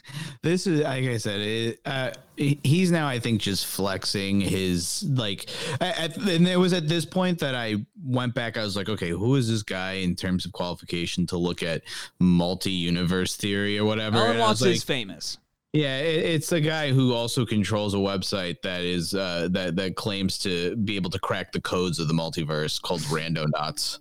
[0.42, 1.40] this is like I said.
[1.40, 5.48] It, uh, he's now, I think, just flexing his like.
[5.80, 8.56] At, and it was at this point that I went back.
[8.56, 11.82] I was like, okay, who is this guy in terms of qualification to look at
[12.20, 14.16] multi-universe theory or whatever?
[14.16, 15.38] Alan And I was Watts like, is famous.
[15.72, 19.96] yeah, it, it's the guy who also controls a website that is uh, that that
[19.96, 23.98] claims to be able to crack the codes of the multiverse called Rando Randonauts.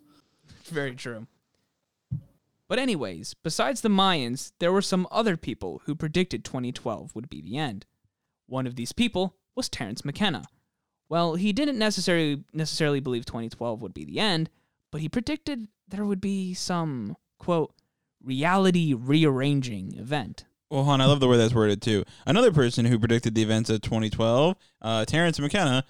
[0.66, 1.28] Very true.
[2.72, 7.41] But, anyways, besides the Mayans, there were some other people who predicted 2012 would be
[7.41, 7.86] the end.
[8.47, 10.45] One of these people was Terence McKenna.
[11.09, 14.49] Well, he didn't necessarily necessarily believe 2012 would be the end,
[14.89, 17.74] but he predicted there would be some quote
[18.24, 20.45] reality rearranging event.
[20.69, 22.05] Well, hon, I love the way that's worded too.
[22.26, 25.84] Another person who predicted the events of 2012, uh, Terence McKenna,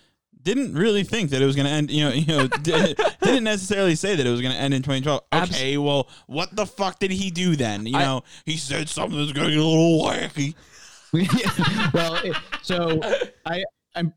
[0.44, 1.92] didn't really think that it was going to end.
[1.92, 5.22] You know, you know, didn't necessarily say that it was going to end in 2012.
[5.32, 7.86] Abs- Okay, well, what the fuck did he do then?
[7.86, 10.56] You I- know, he said something that's going to get a little wacky.
[11.94, 13.00] well, it- so
[13.46, 13.64] I,
[13.96, 14.14] I'm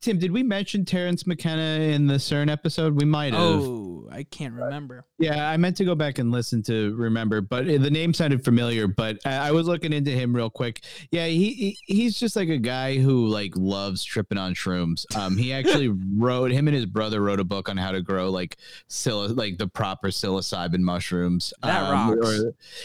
[0.00, 0.18] Tim.
[0.18, 2.94] Did we mention Terence McKenna in the CERN episode?
[3.00, 3.42] We might have.
[3.42, 5.04] Oh, I can't remember.
[5.18, 8.86] Yeah, I meant to go back and listen to remember, but the name sounded familiar.
[8.86, 10.82] But I I was looking into him real quick.
[11.10, 15.04] Yeah, he, he he's just like a guy who like loves tripping on shrooms.
[15.16, 18.30] Um, he actually wrote him and his brother wrote a book on how to grow
[18.30, 18.56] like
[18.88, 21.52] psil- like the proper psilocybin mushrooms.
[21.62, 22.44] That um, rocks.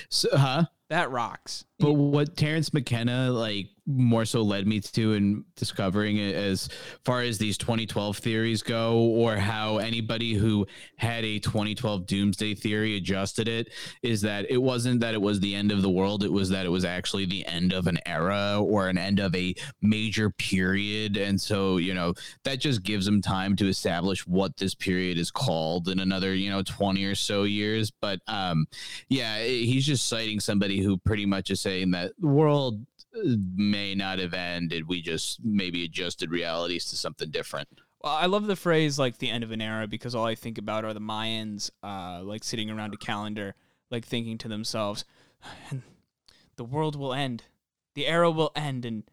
[0.09, 0.66] so, huh?
[0.89, 1.64] That rocks.
[1.82, 6.69] But what Terence McKenna like more so led me to in discovering it as
[7.03, 10.65] far as these 2012 theories go, or how anybody who
[10.97, 13.69] had a 2012 doomsday theory adjusted it,
[14.03, 16.65] is that it wasn't that it was the end of the world, it was that
[16.65, 21.17] it was actually the end of an era or an end of a major period.
[21.17, 22.13] And so, you know,
[22.43, 26.49] that just gives them time to establish what this period is called in another, you
[26.49, 27.91] know, 20 or so years.
[27.91, 28.67] But um
[29.09, 32.85] yeah, he's just citing somebody who pretty much is saying that the world
[33.15, 34.87] uh, may not have ended.
[34.87, 37.69] We just maybe adjusted realities to something different.
[38.03, 40.57] Well, I love the phrase like the end of an era because all I think
[40.57, 43.55] about are the Mayans, uh, like sitting around a calendar,
[43.89, 45.05] like thinking to themselves,
[46.57, 47.43] the world will end,
[47.93, 49.03] the era will end in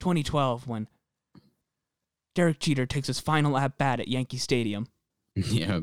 [0.00, 0.88] 2012 when
[2.34, 4.86] Derek Jeter takes his final at bat at Yankee Stadium.
[5.50, 5.80] Yeah,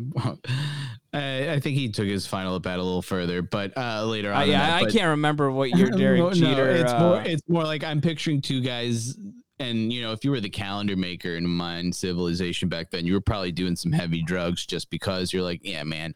[1.13, 4.33] I, I think he took his final at bat a little further, but uh, later
[4.33, 4.43] Uh, on.
[4.45, 7.21] in yeah, that, I can't remember what your Derek No, no, it's uh, more.
[7.21, 9.15] It's more like I'm picturing two guys,
[9.59, 13.13] and you know, if you were the calendar maker in Mayan Civilization back then, you
[13.13, 16.15] were probably doing some heavy drugs just because you're like, yeah, man,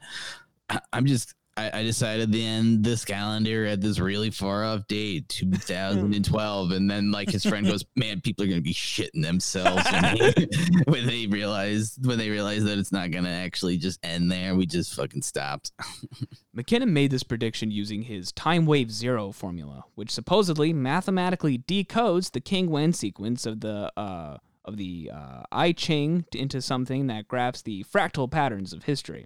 [0.92, 1.36] I'm just.
[1.58, 6.90] I, I decided to end this calendar at this really far off date, 2012, and
[6.90, 10.48] then like his friend goes, "Man, people are gonna be shitting themselves when they,
[10.86, 14.56] when they realize when they realize that it's not gonna actually just end there.
[14.56, 15.72] We just fucking stopped."
[16.54, 22.42] McKenna made this prediction using his time wave zero formula, which supposedly mathematically decodes the
[22.42, 27.64] King Wen sequence of the uh, of the uh, I Ching into something that graphs
[27.64, 29.26] the fractal patterns of history.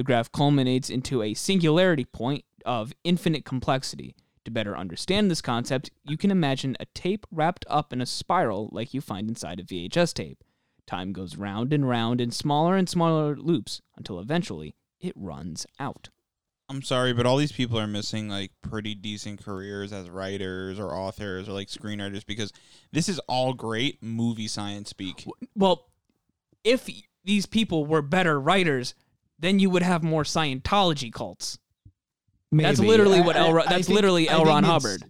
[0.00, 4.14] The graph culminates into a singularity point of infinite complexity.
[4.46, 8.70] To better understand this concept, you can imagine a tape wrapped up in a spiral
[8.72, 10.42] like you find inside a VHS tape.
[10.86, 16.08] Time goes round and round in smaller and smaller loops until eventually it runs out.
[16.70, 20.94] I'm sorry, but all these people are missing like pretty decent careers as writers or
[20.94, 22.54] authors or like screenwriters because
[22.90, 25.26] this is all great movie science speak.
[25.54, 25.90] Well,
[26.64, 26.88] if
[27.22, 28.94] these people were better writers,
[29.40, 31.58] then you would have more Scientology cults.
[32.52, 33.58] That's literally what I- L.
[33.60, 34.44] I That's think- literally I L.
[34.44, 35.02] Ron Hubbard.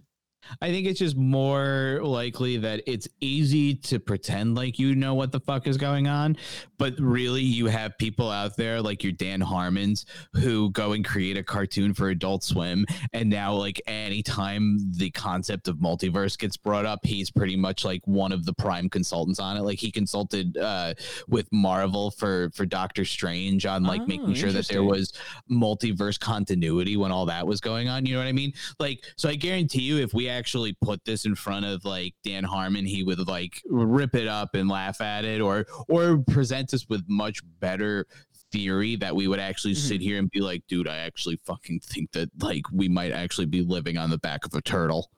[0.61, 5.31] I think it's just more likely that it's easy to pretend like you know what
[5.31, 6.37] the fuck is going on,
[6.77, 11.37] but really you have people out there like your Dan Harmons who go and create
[11.37, 16.85] a cartoon for Adult Swim, and now like anytime the concept of multiverse gets brought
[16.85, 19.61] up, he's pretty much like one of the prime consultants on it.
[19.61, 20.93] Like he consulted uh,
[21.27, 25.13] with Marvel for for Doctor Strange on like Oh, making sure that there was
[25.49, 28.05] multiverse continuity when all that was going on.
[28.05, 28.53] You know what I mean?
[28.79, 32.43] Like, so I guarantee you, if we actually put this in front of like Dan
[32.43, 36.87] Harmon, he would like rip it up and laugh at it, or or present us
[36.89, 38.07] with much better
[38.51, 39.87] theory that we would actually Mhm.
[39.87, 43.45] sit here and be like, dude, I actually fucking think that like we might actually
[43.45, 45.09] be living on the back of a turtle.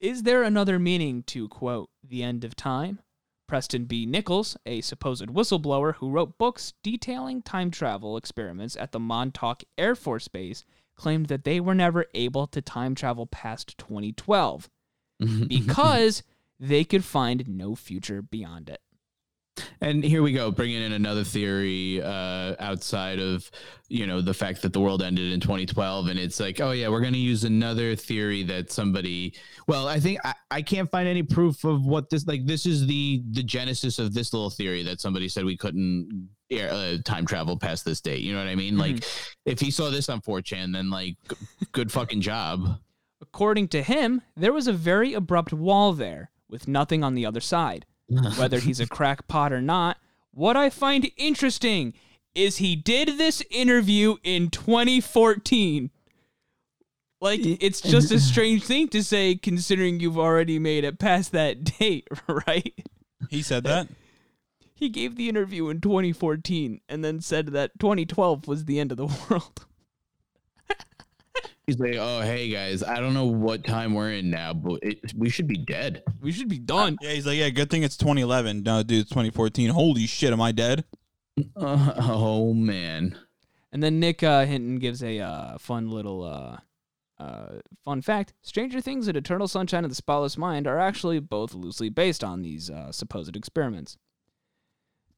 [0.00, 3.00] Is there another meaning to quote the end of time?
[3.46, 4.06] Preston B.
[4.06, 9.94] Nichols, a supposed whistleblower who wrote books detailing time travel experiments at the Montauk Air
[9.94, 10.64] Force Base,
[10.96, 14.70] claimed that they were never able to time travel past 2012
[15.48, 16.22] because
[16.58, 18.80] they could find no future beyond it.
[19.80, 23.48] And here we go, bringing in another theory uh, outside of,
[23.88, 26.08] you know, the fact that the world ended in 2012.
[26.08, 29.34] And it's like, oh, yeah, we're going to use another theory that somebody,
[29.68, 32.86] well, I think I, I can't find any proof of what this, like, this is
[32.86, 37.56] the the genesis of this little theory that somebody said we couldn't uh, time travel
[37.56, 38.22] past this date.
[38.22, 38.76] You know what I mean?
[38.76, 39.04] Like,
[39.44, 41.36] if he saw this on 4chan, then, like, g-
[41.72, 42.80] good fucking job.
[43.20, 47.40] According to him, there was a very abrupt wall there with nothing on the other
[47.40, 47.86] side.
[48.08, 49.98] Whether he's a crackpot or not,
[50.32, 51.94] what I find interesting
[52.34, 55.90] is he did this interview in 2014.
[57.20, 61.64] Like, it's just a strange thing to say considering you've already made it past that
[61.78, 62.08] date,
[62.46, 62.74] right?
[63.30, 63.88] He said that.
[64.74, 68.98] He gave the interview in 2014 and then said that 2012 was the end of
[68.98, 69.66] the world.
[71.66, 74.98] He's like, oh, hey, guys, I don't know what time we're in now, but it,
[75.16, 76.02] we should be dead.
[76.20, 76.98] We should be done.
[77.00, 78.62] Yeah, he's like, yeah, good thing it's 2011.
[78.62, 79.70] No, dude, it's 2014.
[79.70, 80.84] Holy shit, am I dead?
[81.56, 83.16] Uh, oh, man.
[83.72, 86.58] And then Nick uh, Hinton gives a uh, fun little uh,
[87.18, 91.54] uh, fun fact: Stranger Things and Eternal Sunshine of the Spotless Mind are actually both
[91.54, 93.96] loosely based on these uh, supposed experiments.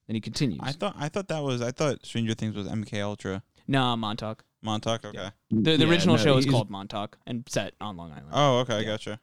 [0.07, 0.59] Then he continues.
[0.63, 3.43] I thought I thought that was I thought Stranger Things was MK Ultra.
[3.67, 4.43] nah, Montauk.
[4.61, 5.05] Montauk.
[5.05, 5.17] Okay.
[5.17, 5.29] Yeah.
[5.51, 8.29] The, the Yeah, original no, show is he's- called Montauk and set on Long Island.
[8.31, 8.85] Oh, okay, I Yeah.
[8.85, 9.19] gotcha.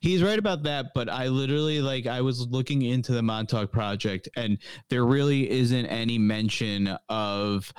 [0.00, 4.28] He's right about that, but I literally like I was looking into the Montauk project,
[4.36, 4.58] and
[4.90, 7.72] there really isn't any mention of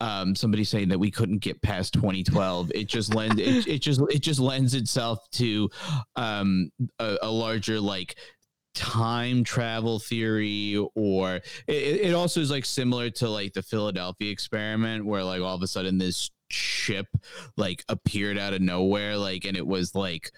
[0.00, 2.70] um, somebody saying that we couldn't get past 2012.
[2.74, 5.68] It just lends it, it just it just lends itself to
[6.16, 6.70] um,
[7.00, 8.16] a, a larger like
[8.74, 11.36] time travel theory or
[11.68, 15.62] it, it also is like similar to like the philadelphia experiment where like all of
[15.62, 17.08] a sudden this ship
[17.56, 20.30] like appeared out of nowhere like and it was like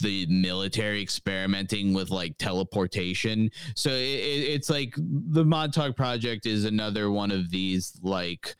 [0.00, 3.50] the military experimenting with like teleportation.
[3.76, 8.56] So it, it, it's like the montauk project is another one of these like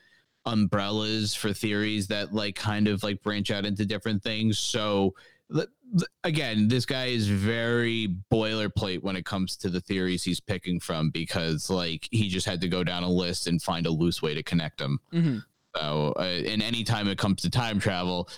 [0.46, 4.58] umbrellas for theories that like kind of like branch out into different things.
[4.58, 5.14] So
[6.22, 11.10] again this guy is very boilerplate when it comes to the theories he's picking from
[11.10, 14.32] because like he just had to go down a list and find a loose way
[14.34, 15.38] to connect them hmm
[15.76, 18.28] so, uh, and anytime it comes to time travel,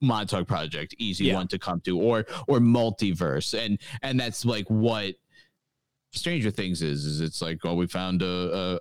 [0.00, 1.34] Montauk Project, easy Yeah.
[1.34, 5.14] one to come to, or or multiverse, and and that's like what
[6.12, 8.26] Stranger Things is is it's like oh we found a,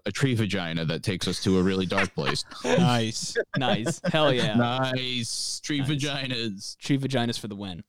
[0.06, 2.44] a a tree vagina that takes us to a really dark place.
[2.66, 3.36] nice.
[3.58, 4.00] Nice.
[4.12, 4.56] Hell yeah.
[4.56, 5.90] Nice tree Nice.
[5.90, 6.78] vaginas.
[6.78, 7.84] Tree vaginas for the win.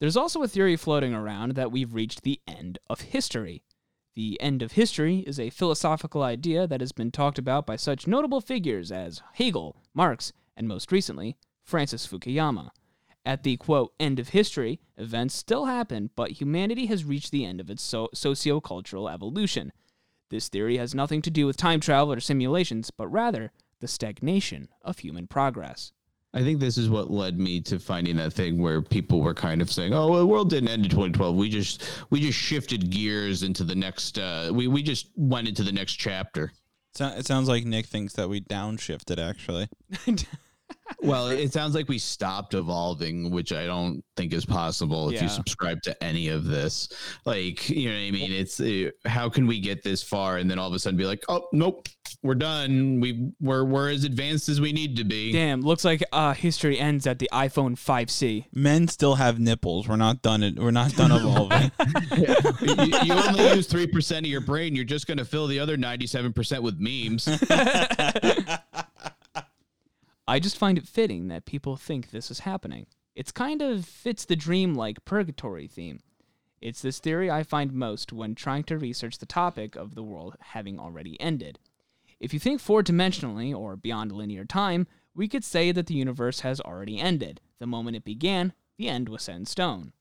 [0.00, 3.64] There's also a theory floating around that we've reached the end of history.
[4.16, 8.06] The end of history is a philosophical idea that has been talked about by such
[8.06, 12.70] notable figures as Hegel, Marx, and most recently, Francis Fukuyama.
[13.24, 17.60] At the quote, end of history, events still happen, but humanity has reached the end
[17.60, 19.72] of its so- socio-cultural evolution.
[20.30, 24.68] This theory has nothing to do with time travel or simulations, but rather the stagnation
[24.82, 25.92] of human progress.
[26.32, 29.60] I think this is what led me to finding that thing where people were kind
[29.60, 31.34] of saying, "Oh, well, the world didn't end in 2012.
[31.34, 34.18] We just we just shifted gears into the next.
[34.18, 36.52] Uh, we we just went into the next chapter."
[36.94, 39.18] So, it sounds like Nick thinks that we downshifted.
[39.18, 39.68] Actually,
[41.02, 45.24] Well, it sounds like we stopped evolving, which I don't think is possible if Yeah.
[45.24, 46.88] you subscribe to any of this.
[47.24, 48.32] Like, you know what I mean?
[48.32, 51.06] It's uh, how can we get this far and then all of a sudden be
[51.06, 51.88] like, "Oh, nope,
[52.22, 53.00] we're done.
[53.00, 56.78] We we're we're as advanced as we need to be." Damn, looks like uh, history
[56.78, 58.46] ends at the iPhone 5C.
[58.52, 59.88] men still have nipples.
[59.88, 60.42] We're not done.
[60.42, 60.58] It.
[60.58, 61.70] We're not done evolving.
[62.60, 64.76] you, you only use three percent of your brain.
[64.76, 67.26] You're just going to fill the other ninety-seven percent with memes.
[70.28, 72.86] I just find it fitting that people think this is happening.
[73.16, 76.00] It's kind of fits the dream-like purgatory theme.
[76.60, 80.36] It's this theory I find most when trying to research the topic of the world
[80.40, 81.58] having already ended.
[82.20, 86.60] If you think four-dimensionally or beyond linear time, we could say that the universe has
[86.60, 87.40] already ended.
[87.58, 89.92] The moment it began, the end was set in stone.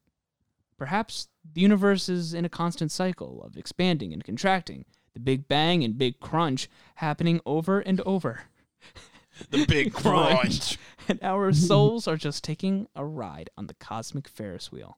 [0.78, 5.84] Perhaps the universe is in a constant cycle of expanding and contracting, the Big Bang
[5.84, 8.44] and Big Crunch happening over and over.
[9.50, 10.78] the big crunch.
[11.08, 14.98] and our souls are just taking a ride on the cosmic Ferris wheel.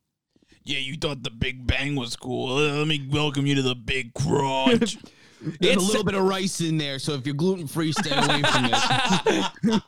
[0.64, 2.56] Yeah, you thought the Big Bang was cool.
[2.56, 4.98] Let me welcome you to the Big Crunch.
[5.41, 8.11] There's It's- a little bit of rice in there, so if you're gluten free, stay
[8.15, 8.63] away from
[9.63, 9.81] this.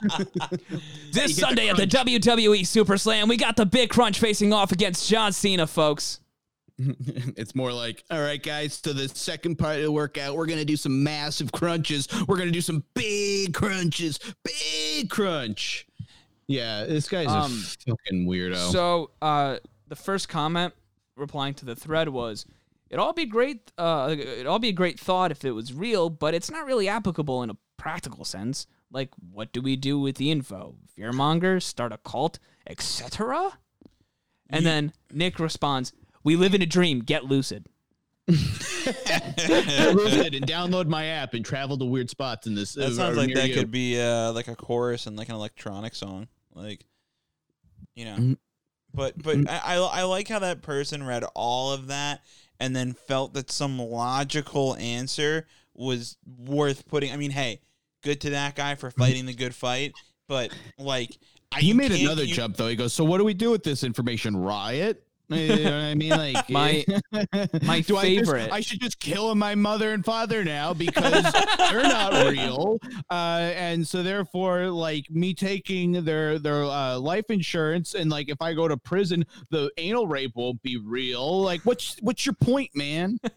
[1.11, 4.71] This the Sunday at the WWE Super Slam, we got the Big Crunch facing off
[4.71, 6.19] against John Cena, folks.
[6.79, 10.65] it's more like, all right, guys, so the second part of the workout, we're gonna
[10.65, 12.07] do some massive crunches.
[12.27, 15.85] We're gonna do some big crunches, big crunch.
[16.47, 18.71] Yeah, this guy's Um, a fucking weirdo.
[18.71, 19.57] So, uh,
[19.87, 20.73] the first comment
[21.15, 22.45] replying to the thread was,
[22.93, 23.71] "It'd all be great.
[23.75, 26.87] Uh, it'd all be a great thought if it was real, but it's not really
[26.87, 28.67] applicable in a practical sense.
[28.91, 30.75] Like, what do we do with the info?
[30.95, 32.37] Fearmonger, start a cult,
[32.67, 33.57] etc."
[34.47, 35.91] And then Nick responds,
[36.23, 36.99] "We live in a dream.
[36.99, 37.65] Get lucid."
[38.27, 38.37] lose
[40.15, 42.73] it and download my app and travel to weird spots in this.
[42.75, 43.55] that uh, sounds like near that you.
[43.55, 46.85] could be uh, like a chorus and like an electronic song, like
[47.95, 48.15] you know.
[48.17, 48.37] Mhm.
[48.93, 49.49] But but.
[49.49, 52.21] I, I I like how that person read all of that
[52.59, 57.11] and then felt that some logical answer was worth putting.
[57.11, 57.61] I mean, hey,
[58.03, 59.01] good to that guy for mm-hmm.
[59.01, 59.93] fighting the good fight,
[60.27, 61.17] but like
[61.57, 62.67] He you made another you- jump though.
[62.67, 64.35] He goes, "So what do we do with this information?
[64.35, 66.09] Riot?" You know what I mean?
[66.11, 66.85] Like My-
[67.63, 71.23] my do I, just- favorite- I, should just kill my mother and father now because
[71.57, 72.77] they're not real,
[73.09, 78.41] uh, and so therefore, like me taking their their uh, life insurance and like if
[78.41, 81.41] I go to prison, the anal rape won't be real.
[81.41, 83.17] Like, what's what's your point, man?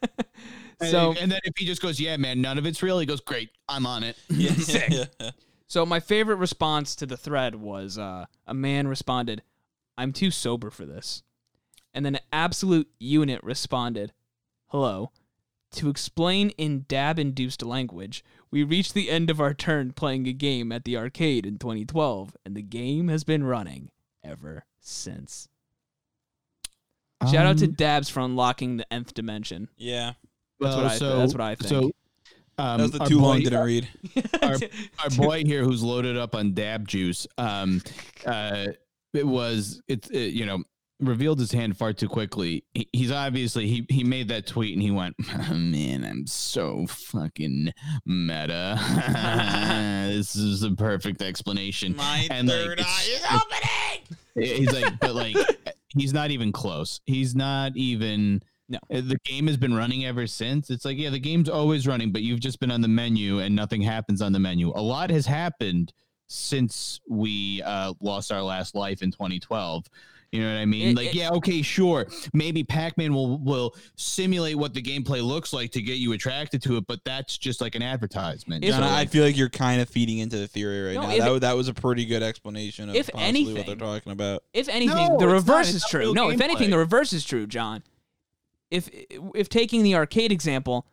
[0.78, 3.06] And- So- and then if he just goes, "Yeah, man, none of it's real," he
[3.06, 4.90] goes, "Great, I'm on it." Yeah, Sick.
[5.20, 5.30] yeah.
[5.68, 9.42] So my favorite response to the thread was uh, a man responded,
[9.96, 11.22] "I'm too sober for this,"
[11.96, 14.12] and then an absolute unit responded,
[14.66, 15.10] "Hello."
[15.72, 20.70] To explain in dab-induced language, we reached the end of our turn playing a game
[20.70, 23.90] at the arcade in 2012, and the game has been running
[24.22, 25.48] ever since.
[27.30, 29.68] Shout out to Um, Dabs for unlocking the nth dimension.
[29.76, 30.12] yeah.
[30.60, 31.68] That's what I- that's what I think.
[31.68, 31.92] So,
[32.58, 33.88] um, That was the our too long boy- didn't read.
[34.42, 34.56] our,
[35.02, 37.82] our boy here who's loaded up on dab juice um
[38.24, 38.68] uh
[39.12, 40.62] it was it's it, you know
[41.00, 42.64] revealed his hand far too quickly.
[42.74, 45.14] He, he's obviously he he made that tweet and he went
[45.50, 47.72] man i'm so fucking
[48.04, 48.78] meta.
[50.16, 51.94] This is a perfect explanation.
[51.96, 54.56] My And, third it's- eye is opening.
[54.66, 55.36] he's like but like
[55.94, 57.00] he's not even close.
[57.06, 58.78] He's not even No.
[58.90, 60.70] Uh, the game has been running ever since.
[60.70, 63.54] It's like yeah the game's always running but you've just been on the menu and
[63.54, 64.70] nothing happens on the menu.
[64.74, 65.92] A lot has happened
[66.28, 69.84] since we uh lost our last life in 2012
[70.32, 70.88] you know what I mean?
[70.90, 72.06] It- like, it- yeah, okay, sure.
[72.32, 76.76] Maybe Pac-Man will will simulate what the gameplay looks like to get you attracted to
[76.76, 78.64] it, but that's just like an advertisement.
[78.64, 81.02] If- John, So, I feel like you're kind of feeding into the theory right No,
[81.02, 81.08] now.
[81.24, 84.42] That, it- that was a pretty good explanation of if possibly what they're talking about.
[84.52, 85.74] If anything, No, the reverse not.
[85.76, 86.12] is true.
[86.12, 86.70] No, if anything, gameplay.
[86.72, 87.82] the reverse is true, John.
[88.70, 88.90] if
[89.34, 90.86] if taking the arcade example,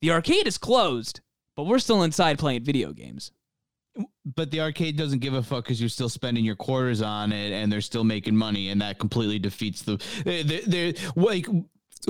[0.00, 1.20] the arcade is closed,
[1.56, 3.32] but we're still inside playing video games.
[4.24, 7.52] But the arcade doesn't give a fuck because you're still spending your quarters on it,
[7.52, 10.00] and they're still making money, and that completely defeats the.
[10.24, 11.46] They're, they're like,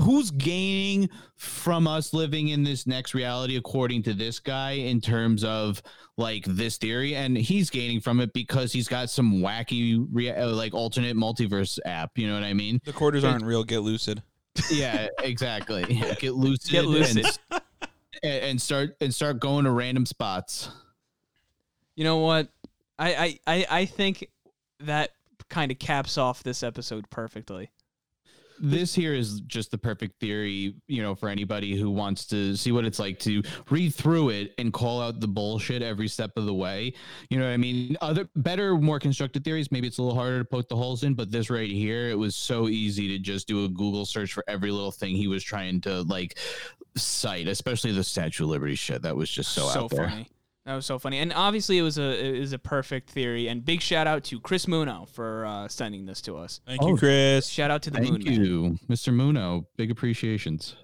[0.01, 5.45] who's gaining from us living in this next reality, according to this guy, in terms
[5.45, 5.83] of
[6.17, 10.49] like this theory, and he's gaining from it because he's got some wacky, rea- uh,
[10.49, 12.17] like alternate multiverse app.
[12.17, 12.81] You know what I mean?
[12.85, 13.65] The quarters aren't real.
[13.65, 14.23] Get lucid.
[14.71, 15.85] Yeah, exactly.
[15.89, 17.27] Yeah, get lucid, Get lucid.
[18.23, 20.71] And, and start and start going to random spots.
[21.97, 22.49] You know what?
[22.99, 24.29] I I I, I think
[24.81, 25.11] that
[25.49, 27.71] kind of caps off this episode perfectly.
[28.61, 32.71] this here is just the perfect theory, you know, for anybody who wants to see
[32.71, 36.47] what it's like to read through it and call out the bullshit every step of
[36.47, 36.95] the way.
[37.29, 37.97] You know what I mean?
[38.01, 41.15] Other better, more constructed theories, maybe it's a little harder to poke the holes in,
[41.15, 44.45] but this right here, it was so easy to just do a Google search for
[44.47, 46.39] every little thing he was trying to like
[46.97, 49.03] cite, especially the Statue of Liberty shit.
[49.03, 50.09] That was just so, out there.
[50.09, 50.29] funny.
[50.65, 53.49] That was so funny, and obviously it was a it was a perfect theory.
[53.49, 56.61] And big shout out to Chris Muno for uh, sending this to us.
[56.67, 57.49] Thank Oh, you, Chris.
[57.49, 58.35] Shout out to the Thank Moon Man.
[58.45, 59.13] you, Mr.
[59.13, 59.67] Muno.
[59.77, 60.77] Big appreciations.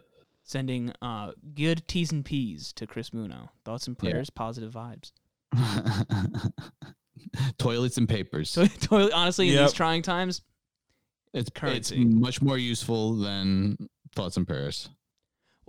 [0.42, 3.50] sending uh, good T's and P's to Chris Muno.
[3.64, 4.10] Thoughts and Yeah.
[4.10, 5.12] prayers, positive vibes.
[7.59, 8.50] Toilets and papers.
[8.59, 10.42] So totally, honestly, in these trying times,
[11.34, 12.02] It's currency.
[12.02, 13.76] It's much more useful than
[14.14, 14.88] thoughts and prayers.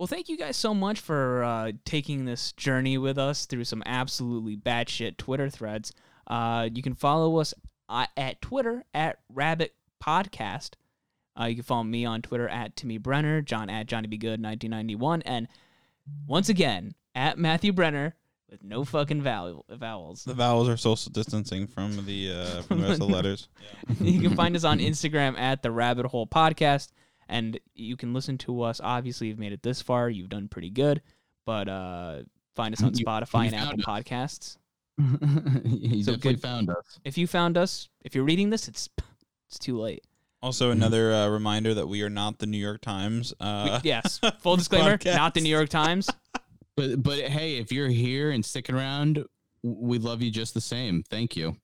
[0.00, 3.82] Well, thank you guys so much for uh, taking this journey with us through some
[3.84, 5.92] absolutely batshit Twitter threads.
[6.26, 7.52] Uh, you can follow us
[7.90, 10.70] uh, at Twitter at Rabbit Podcast.
[11.38, 14.42] Uh, you can follow me on Twitter at Timmy Brenner, John at Johnny Be Good
[14.42, 15.48] 1991, and
[16.26, 18.14] once again at Matthew Brenner
[18.50, 20.24] with no fucking vowel- vowels.
[20.24, 23.48] The vowels are social distancing from the uh, from the rest of the letters.
[24.00, 26.88] you can find us on Instagram at the Rabbit Hole Podcast,
[27.30, 28.80] and you can listen to us.
[28.84, 30.10] Obviously, you've made it this far.
[30.10, 31.00] You've done pretty good,
[31.46, 32.22] but uh,
[32.56, 34.56] find us on You- Spotify you and Apple found Podcasts.
[35.64, 36.98] he So definitely good- found us.
[37.04, 38.88] If you found us, if you're reading this, it's
[39.48, 40.04] it's too late.
[40.42, 43.32] Also, another uh, reminder that we are not the New York Times.
[43.40, 45.16] We- Uh, yes, full disclaimer, podcast.
[45.16, 46.08] not the New York Times.
[46.76, 49.24] But but hey, if you're here and sticking around,
[49.62, 51.02] we love you just the same.
[51.10, 51.56] Thank you.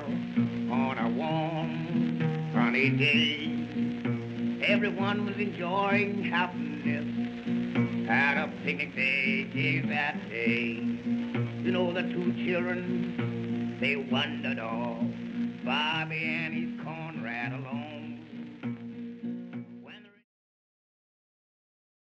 [0.71, 3.56] on a warm, sunny day,
[4.67, 7.05] everyone was enjoying happiness
[8.05, 10.73] Had a picnic day that day.
[11.63, 15.03] You know, the two children, they wandered off,
[15.63, 17.86] Bobby and his Conrad alone.